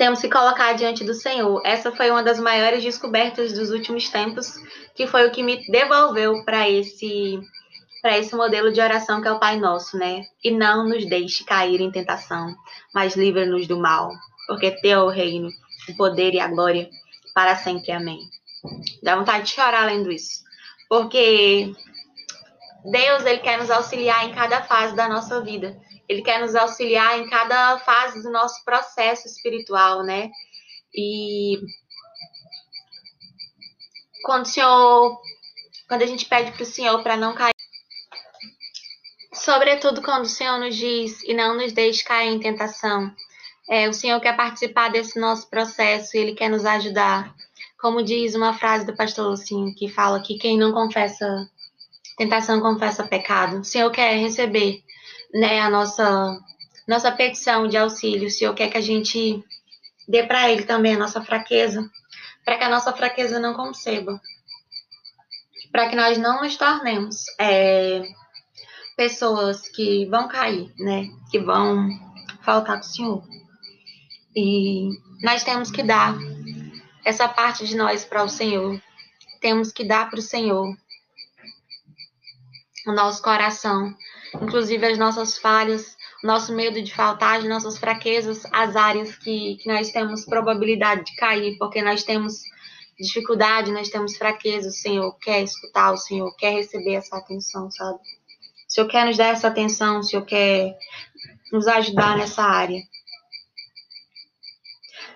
temos 0.00 0.22
que 0.22 0.30
colocar 0.30 0.72
diante 0.72 1.04
do 1.04 1.12
Senhor. 1.12 1.60
Essa 1.62 1.92
foi 1.92 2.10
uma 2.10 2.22
das 2.22 2.40
maiores 2.40 2.82
descobertas 2.82 3.52
dos 3.52 3.68
últimos 3.68 4.08
tempos, 4.08 4.54
que 4.94 5.06
foi 5.06 5.26
o 5.26 5.30
que 5.30 5.42
me 5.42 5.62
devolveu 5.70 6.42
para 6.42 6.66
esse 6.66 7.38
para 8.00 8.16
esse 8.16 8.34
modelo 8.34 8.72
de 8.72 8.80
oração 8.80 9.20
que 9.20 9.28
é 9.28 9.32
o 9.32 9.38
Pai 9.38 9.58
Nosso, 9.58 9.98
né? 9.98 10.24
E 10.42 10.50
não 10.50 10.88
nos 10.88 11.06
deixe 11.06 11.44
cair 11.44 11.82
em 11.82 11.90
tentação, 11.90 12.56
mas 12.94 13.14
livra-nos 13.14 13.66
do 13.66 13.78
mal, 13.78 14.10
porque 14.48 14.70
teu 14.80 15.00
é 15.00 15.02
o 15.02 15.08
reino, 15.10 15.50
o 15.86 15.96
poder 15.98 16.32
e 16.32 16.40
a 16.40 16.48
glória 16.48 16.88
para 17.34 17.54
sempre. 17.56 17.92
Amém. 17.92 18.20
Dá 19.02 19.16
vontade 19.16 19.44
de 19.44 19.50
chorar 19.50 19.84
lendo 19.84 20.10
isso. 20.10 20.42
Porque 20.88 21.74
Deus, 22.90 23.26
ele 23.26 23.40
quer 23.40 23.58
nos 23.58 23.70
auxiliar 23.70 24.26
em 24.26 24.32
cada 24.32 24.62
fase 24.62 24.96
da 24.96 25.06
nossa 25.06 25.42
vida. 25.42 25.78
Ele 26.10 26.22
quer 26.22 26.40
nos 26.40 26.56
auxiliar 26.56 27.20
em 27.20 27.30
cada 27.30 27.78
fase 27.78 28.20
do 28.20 28.32
nosso 28.32 28.64
processo 28.64 29.28
espiritual, 29.28 30.02
né? 30.02 30.28
E 30.92 31.56
quando 34.24 34.42
o 34.42 34.48
Senhor, 34.48 35.20
quando 35.88 36.02
a 36.02 36.06
gente 36.06 36.26
pede 36.26 36.50
para 36.50 36.64
o 36.64 36.66
Senhor 36.66 37.00
para 37.04 37.16
não 37.16 37.32
cair, 37.32 37.54
sobretudo 39.32 40.02
quando 40.02 40.24
o 40.24 40.28
Senhor 40.28 40.58
nos 40.58 40.74
diz 40.74 41.22
e 41.22 41.32
não 41.32 41.56
nos 41.56 41.72
deixe 41.72 42.02
cair 42.02 42.30
em 42.30 42.40
tentação, 42.40 43.14
é, 43.70 43.88
o 43.88 43.92
Senhor 43.92 44.20
quer 44.20 44.36
participar 44.36 44.90
desse 44.90 45.16
nosso 45.20 45.48
processo 45.48 46.16
e 46.16 46.18
Ele 46.18 46.34
quer 46.34 46.50
nos 46.50 46.64
ajudar. 46.64 47.32
Como 47.80 48.02
diz 48.02 48.34
uma 48.34 48.52
frase 48.52 48.84
do 48.84 48.96
pastor 48.96 49.28
Lucinho, 49.28 49.72
que 49.76 49.88
fala 49.88 50.20
que 50.20 50.38
quem 50.38 50.58
não 50.58 50.72
confessa 50.72 51.48
tentação 52.18 52.60
confessa 52.60 53.06
pecado. 53.06 53.60
O 53.60 53.64
Senhor 53.64 53.92
quer 53.92 54.16
receber 54.16 54.82
né, 55.34 55.60
a 55.60 55.70
nossa, 55.70 56.38
nossa 56.86 57.12
petição 57.12 57.66
de 57.68 57.76
auxílio. 57.76 58.28
O 58.28 58.30
Senhor 58.30 58.54
quer 58.54 58.70
que 58.70 58.78
a 58.78 58.82
gente 58.82 59.42
dê 60.08 60.22
para 60.24 60.50
Ele 60.50 60.64
também 60.64 60.94
a 60.94 60.98
nossa 60.98 61.22
fraqueza, 61.22 61.88
para 62.44 62.58
que 62.58 62.64
a 62.64 62.68
nossa 62.68 62.92
fraqueza 62.92 63.38
não 63.38 63.54
conceba, 63.54 64.20
para 65.70 65.88
que 65.88 65.96
nós 65.96 66.18
não 66.18 66.42
nos 66.42 66.56
tornemos 66.56 67.24
é, 67.38 68.02
pessoas 68.96 69.68
que 69.68 70.06
vão 70.06 70.28
cair, 70.28 70.72
né, 70.78 71.08
que 71.30 71.38
vão 71.38 71.88
faltar 72.42 72.80
com 72.80 72.86
o 72.86 72.88
Senhor. 72.88 73.24
E 74.36 74.90
nós 75.22 75.42
temos 75.42 75.70
que 75.70 75.82
dar 75.82 76.16
essa 77.04 77.28
parte 77.28 77.66
de 77.66 77.76
nós 77.76 78.04
para 78.04 78.22
o 78.22 78.28
Senhor. 78.28 78.80
Temos 79.40 79.72
que 79.72 79.84
dar 79.84 80.08
para 80.10 80.18
o 80.18 80.22
Senhor 80.22 80.76
o 82.86 82.92
nosso 82.92 83.22
coração, 83.22 83.94
inclusive 84.34 84.86
as 84.86 84.98
nossas 84.98 85.38
falhas, 85.38 85.96
nosso 86.22 86.54
medo 86.54 86.80
de 86.82 86.94
faltar, 86.94 87.38
as 87.38 87.44
nossas 87.44 87.78
fraquezas, 87.78 88.42
as 88.52 88.76
áreas 88.76 89.16
que, 89.16 89.56
que 89.56 89.68
nós 89.68 89.90
temos 89.90 90.24
probabilidade 90.24 91.04
de 91.04 91.16
cair, 91.16 91.56
porque 91.58 91.82
nós 91.82 92.04
temos 92.04 92.42
dificuldade, 92.98 93.72
nós 93.72 93.88
temos 93.88 94.16
fraqueza, 94.16 94.68
o 94.68 94.72
Senhor 94.72 95.16
quer 95.18 95.42
escutar, 95.42 95.92
o 95.92 95.96
Senhor 95.96 96.34
quer 96.36 96.52
receber 96.52 96.94
essa 96.94 97.16
atenção, 97.16 97.70
sabe? 97.70 97.98
O 97.98 98.72
Senhor 98.72 98.88
quer 98.88 99.06
nos 99.06 99.16
dar 99.16 99.28
essa 99.28 99.48
atenção, 99.48 99.98
o 99.98 100.02
Senhor 100.02 100.24
quer 100.24 100.76
nos 101.50 101.66
ajudar 101.66 102.16
nessa 102.16 102.42
área. 102.42 102.80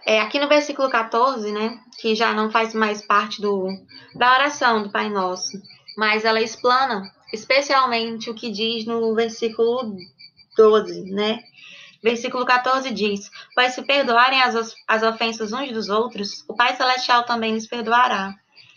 É, 0.06 0.20
aqui 0.20 0.38
no 0.38 0.48
versículo 0.48 0.90
14, 0.90 1.50
né, 1.52 1.78
que 1.98 2.14
já 2.14 2.34
não 2.34 2.50
faz 2.50 2.74
mais 2.74 3.00
parte 3.06 3.40
do, 3.40 3.68
da 4.14 4.34
oração 4.34 4.82
do 4.82 4.90
Pai 4.90 5.08
Nosso, 5.08 5.58
mas 5.96 6.24
ela 6.24 6.42
explana 6.42 7.02
especialmente 7.34 8.30
o 8.30 8.34
que 8.34 8.50
diz 8.50 8.86
no 8.86 9.14
versículo 9.14 9.96
12, 10.56 11.10
né? 11.12 11.42
Versículo 12.02 12.44
14 12.44 12.90
diz: 12.90 13.30
Pois 13.54 13.72
se 13.72 13.82
perdoarem 13.82 14.40
as, 14.42 14.74
as 14.86 15.02
ofensas 15.02 15.52
uns 15.52 15.72
dos 15.72 15.88
outros, 15.88 16.44
o 16.48 16.54
Pai 16.54 16.76
Celestial 16.76 17.24
também 17.24 17.54
lhes 17.54 17.66
perdoará. 17.66 18.34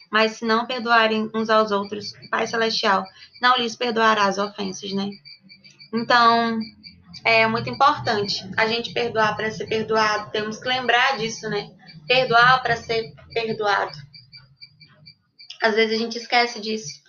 Mas 0.09 0.33
se 0.33 0.45
não 0.45 0.65
perdoarem 0.65 1.29
uns 1.35 1.49
aos 1.49 1.71
outros, 1.71 2.13
o 2.25 2.29
Pai 2.29 2.47
Celestial 2.47 3.03
não 3.41 3.57
lhes 3.57 3.75
perdoará 3.75 4.25
as 4.25 4.37
ofensas, 4.37 4.93
né? 4.93 5.09
Então, 5.93 6.57
é 7.25 7.45
muito 7.47 7.69
importante 7.69 8.49
a 8.55 8.65
gente 8.67 8.93
perdoar 8.93 9.35
para 9.35 9.51
ser 9.51 9.67
perdoado. 9.67 10.31
Temos 10.31 10.57
que 10.57 10.67
lembrar 10.69 11.17
disso, 11.17 11.49
né? 11.49 11.69
Perdoar 12.07 12.61
para 12.61 12.77
ser 12.77 13.13
perdoado. 13.33 13.97
Às 15.61 15.75
vezes 15.75 15.99
a 15.99 16.01
gente 16.01 16.17
esquece 16.17 16.61
disso, 16.61 17.01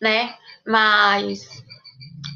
né? 0.00 0.36
Mas 0.68 1.64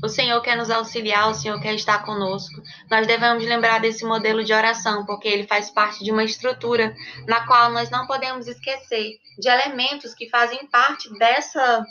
o 0.03 0.09
Senhor 0.09 0.41
quer 0.41 0.57
nos 0.57 0.71
auxiliar, 0.71 1.31
o 1.31 1.35
Senhor 1.35 1.61
quer 1.61 1.75
estar 1.75 2.05
conosco. 2.05 2.61
Nós 2.91 3.07
devemos 3.07 3.45
lembrar 3.45 3.79
desse 3.79 4.05
modelo 4.05 4.43
de 4.43 4.53
oração, 4.53 5.07
porque 5.07 5.29
ele 5.29 5.47
faz 5.47 5.71
parte 5.71 6.03
de 6.03 6.11
uma 6.11 6.25
estrutura 6.25 6.95
na 7.29 7.47
qual 7.47 7.71
nós 7.71 7.91
não 7.91 8.07
podemos 8.07 8.49
esquecer 8.49 9.19
de 9.39 9.49
elementos 9.49 10.15
que 10.15 10.29
fazem 10.29 10.67
parte 10.67 11.13
dessa, 11.19 11.85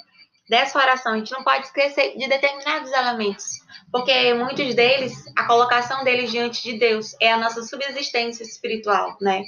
dessa 0.49 0.77
oração. 0.77 1.13
A 1.13 1.17
gente 1.17 1.31
não 1.31 1.43
pode 1.43 1.65
esquecer 1.67 2.17
de 2.17 2.27
determinados 2.27 2.91
elementos, 2.91 3.45
porque 3.91 4.33
muitos 4.33 4.75
deles, 4.75 5.13
a 5.37 5.45
colocação 5.45 6.03
deles 6.03 6.31
diante 6.31 6.63
de 6.63 6.77
Deus 6.77 7.15
é 7.21 7.31
a 7.31 7.37
nossa 7.37 7.63
subsistência 7.63 8.43
espiritual, 8.43 9.15
né? 9.21 9.43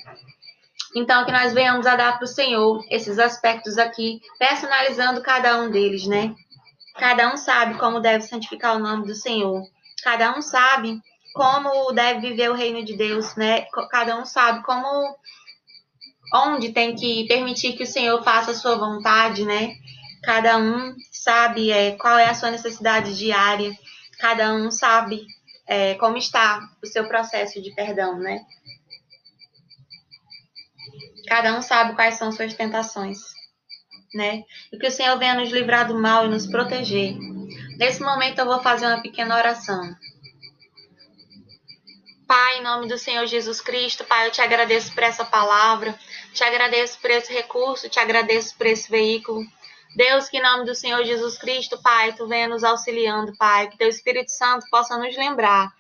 Então, 0.95 1.25
que 1.25 1.31
nós 1.31 1.53
venhamos 1.53 1.87
a 1.87 1.95
dar 1.95 2.17
para 2.17 2.25
o 2.25 2.27
Senhor 2.27 2.85
esses 2.89 3.17
aspectos 3.17 3.79
aqui, 3.79 4.21
personalizando 4.37 5.21
cada 5.23 5.59
um 5.59 5.71
deles, 5.71 6.05
né? 6.05 6.35
Cada 6.95 7.33
um 7.33 7.37
sabe 7.37 7.77
como 7.79 7.99
deve 7.99 8.23
santificar 8.23 8.75
o 8.75 8.79
nome 8.79 9.05
do 9.07 9.15
Senhor. 9.15 9.63
Cada 10.03 10.37
um 10.37 10.41
sabe 10.41 10.99
como 11.33 11.91
deve 11.91 12.29
viver 12.29 12.51
o 12.51 12.55
reino 12.55 12.83
de 12.83 12.95
Deus, 12.95 13.35
né? 13.35 13.65
Cada 13.89 14.17
um 14.17 14.25
sabe 14.25 14.63
como 14.63 14.87
onde 16.35 16.71
tem 16.71 16.95
que 16.95 17.27
permitir 17.27 17.73
que 17.73 17.83
o 17.83 17.87
Senhor 17.87 18.23
faça 18.23 18.51
a 18.51 18.55
sua 18.55 18.75
vontade, 18.75 19.43
né? 19.43 19.73
Cada 20.23 20.57
um 20.57 20.95
sabe 21.11 21.71
é, 21.71 21.95
qual 21.95 22.17
é 22.17 22.29
a 22.29 22.33
sua 22.33 22.51
necessidade 22.51 23.17
diária. 23.17 23.71
Cada 24.19 24.53
um 24.53 24.69
sabe 24.69 25.25
é, 25.67 25.95
como 25.95 26.17
está 26.17 26.59
o 26.81 26.87
seu 26.87 27.07
processo 27.07 27.61
de 27.61 27.73
perdão, 27.73 28.19
né? 28.19 28.45
Cada 31.27 31.57
um 31.57 31.61
sabe 31.61 31.95
quais 31.95 32.15
são 32.15 32.31
suas 32.31 32.53
tentações 32.53 33.19
né? 34.13 34.43
E 34.71 34.77
que 34.77 34.87
o 34.87 34.91
Senhor 34.91 35.17
venha 35.17 35.35
nos 35.35 35.49
livrar 35.49 35.87
do 35.87 35.99
mal 35.99 36.25
e 36.25 36.29
nos 36.29 36.47
proteger. 36.47 37.17
Nesse 37.77 38.01
momento 38.01 38.39
eu 38.39 38.45
vou 38.45 38.61
fazer 38.61 38.85
uma 38.85 39.01
pequena 39.01 39.35
oração. 39.35 39.95
Pai, 42.27 42.59
em 42.59 42.63
nome 42.63 42.87
do 42.87 42.97
Senhor 42.97 43.25
Jesus 43.25 43.61
Cristo, 43.61 44.03
Pai, 44.05 44.27
eu 44.27 44.31
te 44.31 44.41
agradeço 44.41 44.93
por 44.93 45.03
essa 45.03 45.25
palavra, 45.25 45.93
te 46.33 46.43
agradeço 46.43 46.99
por 46.99 47.11
esse 47.11 47.31
recurso, 47.31 47.89
te 47.89 47.99
agradeço 47.99 48.57
por 48.57 48.65
esse 48.65 48.89
veículo. 48.89 49.45
Deus, 49.95 50.27
que 50.29 50.37
em 50.37 50.41
nome 50.41 50.65
do 50.65 50.73
Senhor 50.73 51.03
Jesus 51.03 51.37
Cristo, 51.37 51.79
Pai, 51.81 52.13
tu 52.13 52.27
venha 52.27 52.47
nos 52.47 52.63
auxiliando, 52.63 53.35
Pai, 53.37 53.69
que 53.69 53.77
teu 53.77 53.87
Espírito 53.87 54.31
Santo 54.31 54.65
possa 54.71 54.97
nos 54.97 55.15
lembrar 55.15 55.71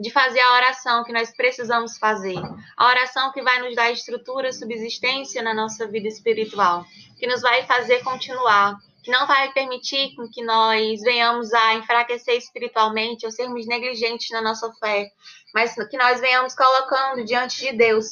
de 0.00 0.10
fazer 0.10 0.40
a 0.40 0.54
oração 0.54 1.04
que 1.04 1.12
nós 1.12 1.30
precisamos 1.30 1.98
fazer. 1.98 2.38
A 2.76 2.88
oração 2.88 3.30
que 3.32 3.42
vai 3.42 3.60
nos 3.62 3.76
dar 3.76 3.92
estrutura, 3.92 4.52
subsistência 4.52 5.42
na 5.42 5.52
nossa 5.52 5.86
vida 5.86 6.08
espiritual, 6.08 6.84
que 7.20 7.26
nos 7.26 7.42
vai 7.42 7.66
fazer 7.66 8.02
continuar, 8.02 8.78
que 9.04 9.10
não 9.10 9.26
vai 9.26 9.52
permitir 9.52 10.14
que 10.32 10.42
nós 10.42 11.00
venhamos 11.02 11.52
a 11.52 11.74
enfraquecer 11.74 12.36
espiritualmente 12.36 13.26
ou 13.26 13.30
sermos 13.30 13.66
negligentes 13.66 14.30
na 14.30 14.40
nossa 14.40 14.72
fé, 14.80 15.10
mas 15.54 15.74
que 15.74 15.96
nós 15.98 16.18
venhamos 16.18 16.54
colocando 16.54 17.22
diante 17.24 17.60
de 17.60 17.72
Deus 17.72 18.06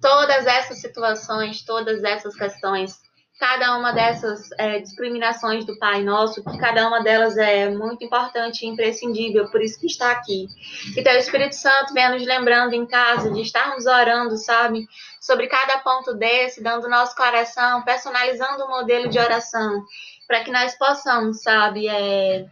todas 0.00 0.46
essas 0.46 0.80
situações, 0.80 1.62
todas 1.62 2.02
essas 2.02 2.34
questões 2.34 3.04
cada 3.38 3.76
uma 3.76 3.92
dessas 3.92 4.48
é, 4.58 4.78
discriminações 4.78 5.64
do 5.64 5.76
Pai 5.78 6.02
Nosso, 6.02 6.42
que 6.42 6.56
cada 6.56 6.86
uma 6.86 7.02
delas 7.02 7.36
é 7.36 7.68
muito 7.68 8.04
importante 8.04 8.64
e 8.64 8.68
imprescindível, 8.68 9.50
por 9.50 9.60
isso 9.60 9.78
que 9.78 9.86
está 9.86 10.12
aqui. 10.12 10.46
Que 10.94 11.02
teu 11.02 11.14
Espírito 11.14 11.54
Santo 11.54 11.92
venha 11.92 12.10
nos 12.10 12.24
lembrando 12.24 12.74
em 12.74 12.86
casa 12.86 13.30
de 13.30 13.42
estarmos 13.42 13.86
orando, 13.86 14.36
sabe, 14.36 14.86
sobre 15.24 15.46
cada 15.46 15.78
ponto 15.78 16.12
desse, 16.12 16.62
dando 16.62 16.86
nosso 16.86 17.16
coração, 17.16 17.82
personalizando 17.82 18.62
o 18.62 18.68
modelo 18.68 19.08
de 19.08 19.18
oração, 19.18 19.82
para 20.28 20.44
que 20.44 20.52
nós 20.52 20.76
possamos, 20.76 21.42
sabe, 21.42 21.88
é, 21.88 22.44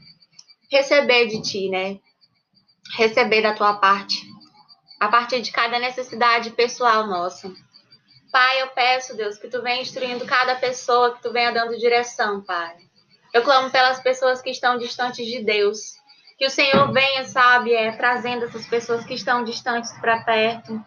receber 0.71 1.27
de 1.27 1.43
Ti, 1.43 1.69
né? 1.69 1.99
Receber 2.97 3.43
da 3.43 3.53
Tua 3.53 3.75
parte, 3.75 4.17
a 4.99 5.09
partir 5.09 5.43
de 5.43 5.53
cada 5.53 5.79
necessidade 5.79 6.49
pessoal 6.53 7.07
nossa. 7.07 7.53
Pai, 8.33 8.63
eu 8.63 8.69
peço, 8.69 9.15
Deus, 9.15 9.37
que 9.37 9.49
tu 9.49 9.61
venha 9.61 9.83
instruindo 9.83 10.25
cada 10.25 10.55
pessoa, 10.55 11.15
que 11.15 11.21
tu 11.21 11.31
venha 11.31 11.53
dando 11.53 11.77
direção, 11.77 12.43
Pai. 12.43 12.75
Eu 13.35 13.43
clamo 13.43 13.71
pelas 13.71 14.01
pessoas 14.01 14.41
que 14.41 14.49
estão 14.49 14.79
distantes 14.79 15.27
de 15.27 15.45
Deus. 15.45 16.01
Que 16.39 16.47
o 16.47 16.51
Senhor 16.51 16.91
venha, 16.91 17.25
sabe, 17.25 17.75
é, 17.75 17.93
trazendo 17.93 18.47
essas 18.47 18.67
pessoas 18.67 19.05
que 19.05 19.13
estão 19.13 19.45
distantes 19.45 19.93
para 20.01 20.25
perto. 20.25 20.83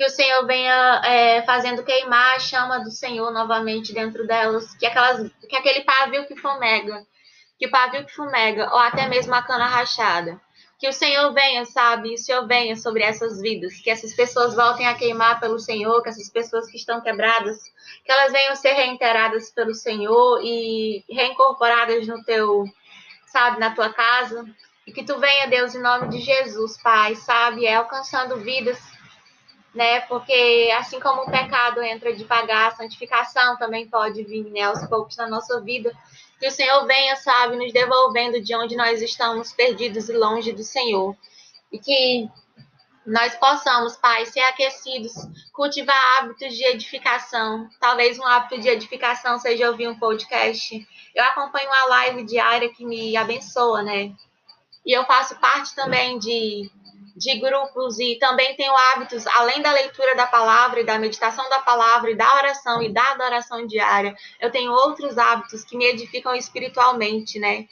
Que 0.00 0.06
o 0.06 0.08
Senhor 0.08 0.46
venha 0.46 1.02
é, 1.04 1.42
fazendo 1.42 1.84
queimar 1.84 2.36
a 2.36 2.38
chama 2.38 2.78
do 2.78 2.90
Senhor 2.90 3.30
novamente 3.30 3.92
dentro 3.92 4.26
delas. 4.26 4.74
Que, 4.76 4.86
aquelas, 4.86 5.30
que 5.46 5.54
aquele 5.54 5.82
pavio 5.82 6.26
que 6.26 6.34
fumega, 6.36 7.06
que 7.58 7.66
o 7.66 7.70
pavio 7.70 8.06
que 8.06 8.14
fumega, 8.14 8.70
ou 8.72 8.78
até 8.78 9.06
mesmo 9.06 9.34
a 9.34 9.42
cana 9.42 9.66
rachada, 9.66 10.40
que 10.78 10.88
o 10.88 10.92
Senhor 10.94 11.30
venha, 11.34 11.66
sabe? 11.66 12.14
O 12.14 12.16
Senhor 12.16 12.46
venha 12.46 12.76
sobre 12.76 13.02
essas 13.02 13.42
vidas. 13.42 13.78
Que 13.82 13.90
essas 13.90 14.14
pessoas 14.14 14.54
voltem 14.54 14.86
a 14.86 14.94
queimar 14.94 15.38
pelo 15.38 15.58
Senhor. 15.58 16.02
Que 16.02 16.08
essas 16.08 16.30
pessoas 16.30 16.70
que 16.70 16.78
estão 16.78 17.02
quebradas, 17.02 17.58
que 18.02 18.10
elas 18.10 18.32
venham 18.32 18.56
ser 18.56 18.72
reiteradas 18.72 19.50
pelo 19.50 19.74
Senhor 19.74 20.40
e 20.42 21.04
reincorporadas 21.10 22.06
no 22.06 22.24
teu, 22.24 22.64
sabe, 23.26 23.60
na 23.60 23.74
tua 23.74 23.92
casa. 23.92 24.46
E 24.86 24.92
que 24.92 25.04
tu 25.04 25.18
venha, 25.18 25.46
Deus, 25.46 25.74
em 25.74 25.82
nome 25.82 26.08
de 26.08 26.20
Jesus, 26.20 26.80
Pai, 26.82 27.16
sabe? 27.16 27.66
É 27.66 27.74
alcançando 27.74 28.38
vidas, 28.38 28.80
né? 29.74 30.00
Porque 30.02 30.70
assim 30.76 30.98
como 31.00 31.22
o 31.22 31.30
pecado 31.30 31.82
entra 31.82 32.14
devagar, 32.14 32.68
a 32.68 32.76
santificação 32.76 33.56
também 33.56 33.88
pode 33.88 34.22
vir, 34.24 34.44
né? 34.50 34.62
Aos 34.62 34.86
poucos 34.86 35.16
na 35.16 35.28
nossa 35.28 35.60
vida 35.60 35.92
Que 36.38 36.48
o 36.48 36.50
Senhor 36.50 36.86
venha, 36.86 37.16
sabe, 37.16 37.56
nos 37.56 37.72
devolvendo 37.72 38.40
de 38.40 38.54
onde 38.56 38.74
nós 38.76 39.02
estamos 39.02 39.52
perdidos 39.52 40.08
e 40.08 40.12
longe 40.12 40.52
do 40.52 40.62
Senhor. 40.62 41.14
E 41.70 41.78
que 41.78 42.28
nós 43.06 43.34
possamos, 43.34 43.96
Pai, 43.96 44.24
ser 44.26 44.40
aquecidos, 44.40 45.12
cultivar 45.52 45.96
hábitos 46.18 46.56
de 46.56 46.64
edificação. 46.64 47.68
Talvez 47.78 48.18
um 48.18 48.24
hábito 48.24 48.60
de 48.60 48.68
edificação 48.68 49.38
seja 49.38 49.68
ouvir 49.68 49.88
um 49.88 49.98
podcast. 49.98 50.86
Eu 51.14 51.24
acompanho 51.24 51.68
uma 51.68 51.86
live 51.86 52.24
diária 52.24 52.72
que 52.72 52.84
me 52.86 53.16
abençoa, 53.16 53.82
né? 53.82 54.12
E 54.84 54.96
eu 54.96 55.04
faço 55.04 55.38
parte 55.40 55.74
também 55.74 56.18
de 56.18 56.70
de 57.20 57.38
grupos 57.38 57.98
e 57.98 58.16
também 58.18 58.56
tenho 58.56 58.72
hábitos, 58.74 59.26
além 59.26 59.60
da 59.60 59.70
leitura 59.72 60.16
da 60.16 60.26
palavra 60.26 60.80
e 60.80 60.84
da 60.84 60.98
meditação 60.98 61.46
da 61.50 61.58
palavra 61.58 62.10
e 62.10 62.16
da 62.16 62.34
oração 62.34 62.82
e 62.82 62.90
da 62.90 63.02
adoração 63.10 63.66
diária, 63.66 64.16
eu 64.40 64.50
tenho 64.50 64.72
outros 64.72 65.18
hábitos 65.18 65.62
que 65.62 65.76
me 65.76 65.84
edificam 65.84 66.34
espiritualmente, 66.34 67.38
né? 67.38 67.66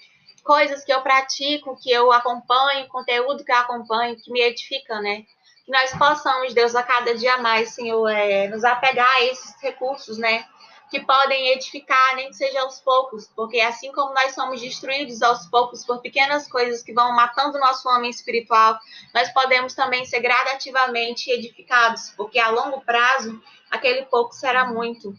Coisas 0.45 0.85
que 0.85 0.93
eu 0.93 1.01
pratico, 1.01 1.79
que 1.83 1.91
eu 1.91 2.13
acompanho, 2.13 2.89
conteúdo 2.89 3.43
que 3.43 3.51
eu 3.51 3.57
acompanho, 3.57 4.17
que 4.17 4.31
me 4.31 4.43
edifica, 4.43 5.01
né? 5.01 5.25
Que 5.65 5.73
nós 5.73 5.93
possamos, 5.97 6.53
Deus, 6.53 6.75
a 6.75 6.83
cada 6.83 7.15
dia 7.15 7.39
mais, 7.39 7.71
Senhor, 7.71 8.07
é, 8.07 8.49
nos 8.49 8.65
apegar 8.65 9.09
a 9.09 9.25
esses 9.25 9.55
recursos, 9.63 10.19
né? 10.19 10.45
Que 10.91 11.01
podem 11.01 11.53
edificar, 11.53 12.17
nem 12.17 12.29
que 12.29 12.37
seja 12.37 12.63
aos 12.63 12.81
poucos, 12.81 13.31
porque 13.35 13.61
assim 13.61 13.93
como 13.93 14.15
nós 14.15 14.35
somos 14.35 14.61
destruídos 14.61 15.23
aos 15.23 15.47
poucos 15.47 15.85
por 15.85 16.01
pequenas 16.01 16.49
coisas 16.49 16.83
que 16.83 16.93
vão 16.93 17.15
matando 17.15 17.57
o 17.57 17.61
nosso 17.61 17.89
homem 17.89 18.11
espiritual, 18.11 18.79
nós 19.15 19.31
podemos 19.33 19.75
também 19.75 20.05
ser 20.05 20.21
gradativamente 20.21 21.31
edificados, 21.31 22.13
porque 22.17 22.39
a 22.39 22.51
longo 22.51 22.81
prazo 22.81 23.41
aquele 23.71 24.07
pouco 24.07 24.35
será 24.35 24.67
muito. 24.67 25.15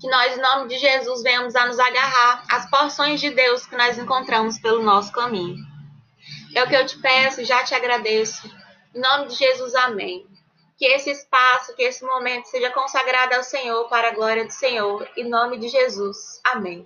Que 0.00 0.10
nós, 0.10 0.36
em 0.36 0.40
nome 0.40 0.68
de 0.68 0.78
Jesus, 0.78 1.22
venhamos 1.22 1.54
a 1.54 1.66
nos 1.66 1.78
agarrar 1.78 2.42
às 2.50 2.68
porções 2.68 3.20
de 3.20 3.30
Deus 3.30 3.64
que 3.64 3.76
nós 3.76 3.96
encontramos 3.96 4.58
pelo 4.58 4.82
nosso 4.82 5.12
caminho. 5.12 5.56
É 6.54 6.64
o 6.64 6.68
que 6.68 6.74
eu 6.74 6.84
te 6.84 6.98
peço, 6.98 7.44
já 7.44 7.62
te 7.62 7.72
agradeço. 7.72 8.50
Em 8.92 9.00
nome 9.00 9.28
de 9.28 9.36
Jesus, 9.36 9.74
amém 9.76 10.31
que 10.82 10.86
esse 10.86 11.12
espaço, 11.12 11.76
que 11.76 11.84
esse 11.84 12.04
momento 12.04 12.46
seja 12.46 12.68
consagrado 12.70 13.36
ao 13.36 13.44
Senhor 13.44 13.88
para 13.88 14.08
a 14.08 14.14
glória 14.14 14.44
do 14.44 14.50
Senhor, 14.50 15.08
em 15.16 15.28
nome 15.28 15.56
de 15.56 15.68
Jesus. 15.68 16.40
Amém. 16.42 16.84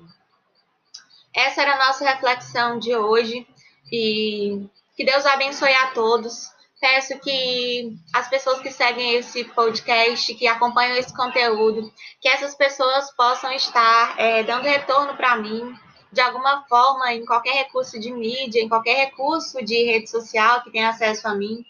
Essa 1.35 1.63
era 1.63 1.73
a 1.73 1.87
nossa 1.87 2.05
reflexão 2.05 2.79
de 2.79 2.95
hoje 2.95 3.49
e 3.91 4.67
que 4.95 5.03
Deus 5.03 5.25
abençoe 5.25 5.73
a 5.73 5.93
todos. 5.93 6.53
Peço 6.79 7.19
que 7.21 7.97
as 8.13 8.29
pessoas 8.29 8.61
que 8.61 8.71
seguem 8.71 9.15
esse 9.15 9.45
podcast, 9.45 10.35
que 10.35 10.47
acompanham 10.47 10.99
esse 10.99 11.17
conteúdo, 11.17 11.91
que 12.21 12.29
essas 12.29 12.55
pessoas 12.55 13.11
possam 13.13 13.51
estar 13.53 14.15
é, 14.21 14.43
dando 14.43 14.65
retorno 14.65 15.17
para 15.17 15.37
mim, 15.37 15.75
de 16.13 16.21
alguma 16.21 16.67
forma, 16.69 17.15
em 17.15 17.25
qualquer 17.25 17.55
recurso 17.55 17.99
de 17.99 18.13
mídia, 18.13 18.61
em 18.61 18.69
qualquer 18.69 19.07
recurso 19.07 19.65
de 19.65 19.87
rede 19.87 20.11
social 20.11 20.63
que 20.63 20.71
tenha 20.71 20.91
acesso 20.91 21.27
a 21.27 21.35
mim 21.35 21.65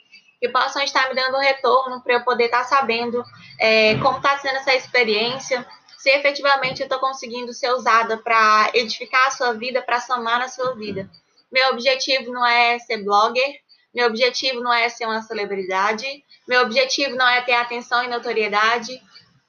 que 0.47 0.53
possam 0.53 0.83
estar 0.83 1.09
me 1.09 1.15
dando 1.15 1.37
um 1.37 1.41
retorno 1.41 2.01
para 2.01 2.15
eu 2.15 2.21
poder 2.23 2.45
estar 2.45 2.65
sabendo 2.65 3.25
é, 3.59 3.97
como 3.99 4.19
está 4.19 4.39
sendo 4.39 4.57
essa 4.57 4.75
experiência, 4.75 5.67
se 5.99 6.11
efetivamente 6.11 6.81
eu 6.81 6.87
estou 6.87 7.01
conseguindo 7.01 7.53
ser 7.53 7.71
usada 7.73 8.17
para 8.17 8.71
edificar 8.75 9.27
a 9.27 9.31
sua 9.33 9.53
vida, 9.53 9.83
para 9.83 10.01
somar 10.01 10.39
na 10.39 10.49
sua 10.49 10.75
vida. 10.75 11.11
Meu 11.51 11.71
objetivo 11.71 12.33
não 12.33 12.47
é 12.47 12.79
ser 12.79 13.03
blogger, 13.03 13.61
meu 13.95 14.07
objetivo 14.07 14.61
não 14.61 14.73
é 14.73 14.89
ser 14.89 15.07
uma 15.07 15.23
celebridade, 15.23 16.07
meu 16.47 16.63
objetivo 16.63 17.17
não 17.17 17.27
é 17.27 17.41
ter 17.41 17.55
atenção 17.55 18.05
e 18.05 18.09
notoriedade. 18.09 19.01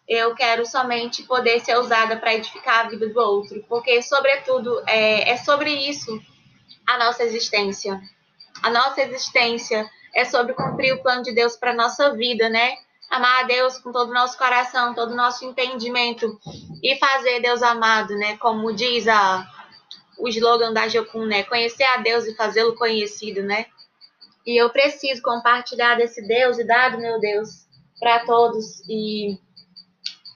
Eu 0.08 0.34
quero 0.36 0.66
somente 0.66 1.24
poder 1.24 1.60
ser 1.60 1.78
usada 1.78 2.16
para 2.16 2.34
edificar 2.34 2.86
a 2.86 2.90
vida 2.90 3.10
do 3.10 3.20
outro, 3.20 3.64
porque, 3.68 4.02
sobretudo, 4.02 4.82
é, 4.88 5.32
é 5.32 5.38
sobre 5.38 5.70
isso 5.70 6.20
a 6.88 6.98
nossa 6.98 7.24
existência. 7.24 8.00
A 8.64 8.70
nossa 8.70 9.02
existência 9.02 9.88
é 10.18 10.26
sobre 10.26 10.56
cumprir 10.56 10.96
o 10.96 11.04
plano 11.04 11.22
de 11.22 11.32
Deus 11.32 11.56
para 11.56 11.76
nossa 11.76 12.16
vida, 12.16 12.50
né? 12.50 12.76
Amar 13.08 13.44
a 13.44 13.48
Deus 13.48 13.78
com 13.78 13.92
todo 13.92 14.10
o 14.10 14.14
nosso 14.14 14.36
coração, 14.36 14.96
todo 14.96 15.12
o 15.12 15.16
nosso 15.16 15.46
entendimento 15.46 16.40
e 16.82 16.98
fazer 16.98 17.40
Deus 17.40 17.62
amado, 17.62 18.16
né? 18.16 18.36
Como 18.38 18.74
diz 18.74 19.08
a, 19.08 19.48
o 20.18 20.28
slogan 20.28 20.74
da 20.74 20.88
Jocum, 20.88 21.24
né? 21.24 21.44
Conhecer 21.44 21.84
a 21.84 21.98
Deus 21.98 22.26
e 22.26 22.36
fazê-lo 22.36 22.76
conhecido, 22.76 23.44
né? 23.44 23.68
E 24.44 24.60
eu 24.60 24.72
preciso 24.72 25.22
compartilhar 25.22 25.96
desse 25.96 26.28
Deus 26.28 26.58
e 26.58 26.64
dado 26.66 26.98
meu 26.98 27.20
Deus 27.20 27.68
para 28.00 28.26
todos 28.26 28.82
e 28.90 29.38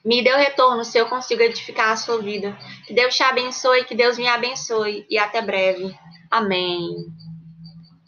me 0.05 0.23
dê 0.23 0.31
o 0.31 0.37
retorno 0.37 0.85
se 0.85 0.99
eu 0.99 1.07
consigo 1.07 1.41
edificar 1.41 1.89
a 1.89 1.97
sua 1.97 2.21
vida. 2.21 2.55
Que 2.85 2.93
Deus 2.93 3.15
te 3.15 3.23
abençoe, 3.23 3.83
que 3.85 3.95
Deus 3.95 4.19
me 4.19 4.27
abençoe 4.27 5.07
e 5.09 5.17
até 5.17 5.41
breve. 5.41 5.91
Amém. 6.29 7.11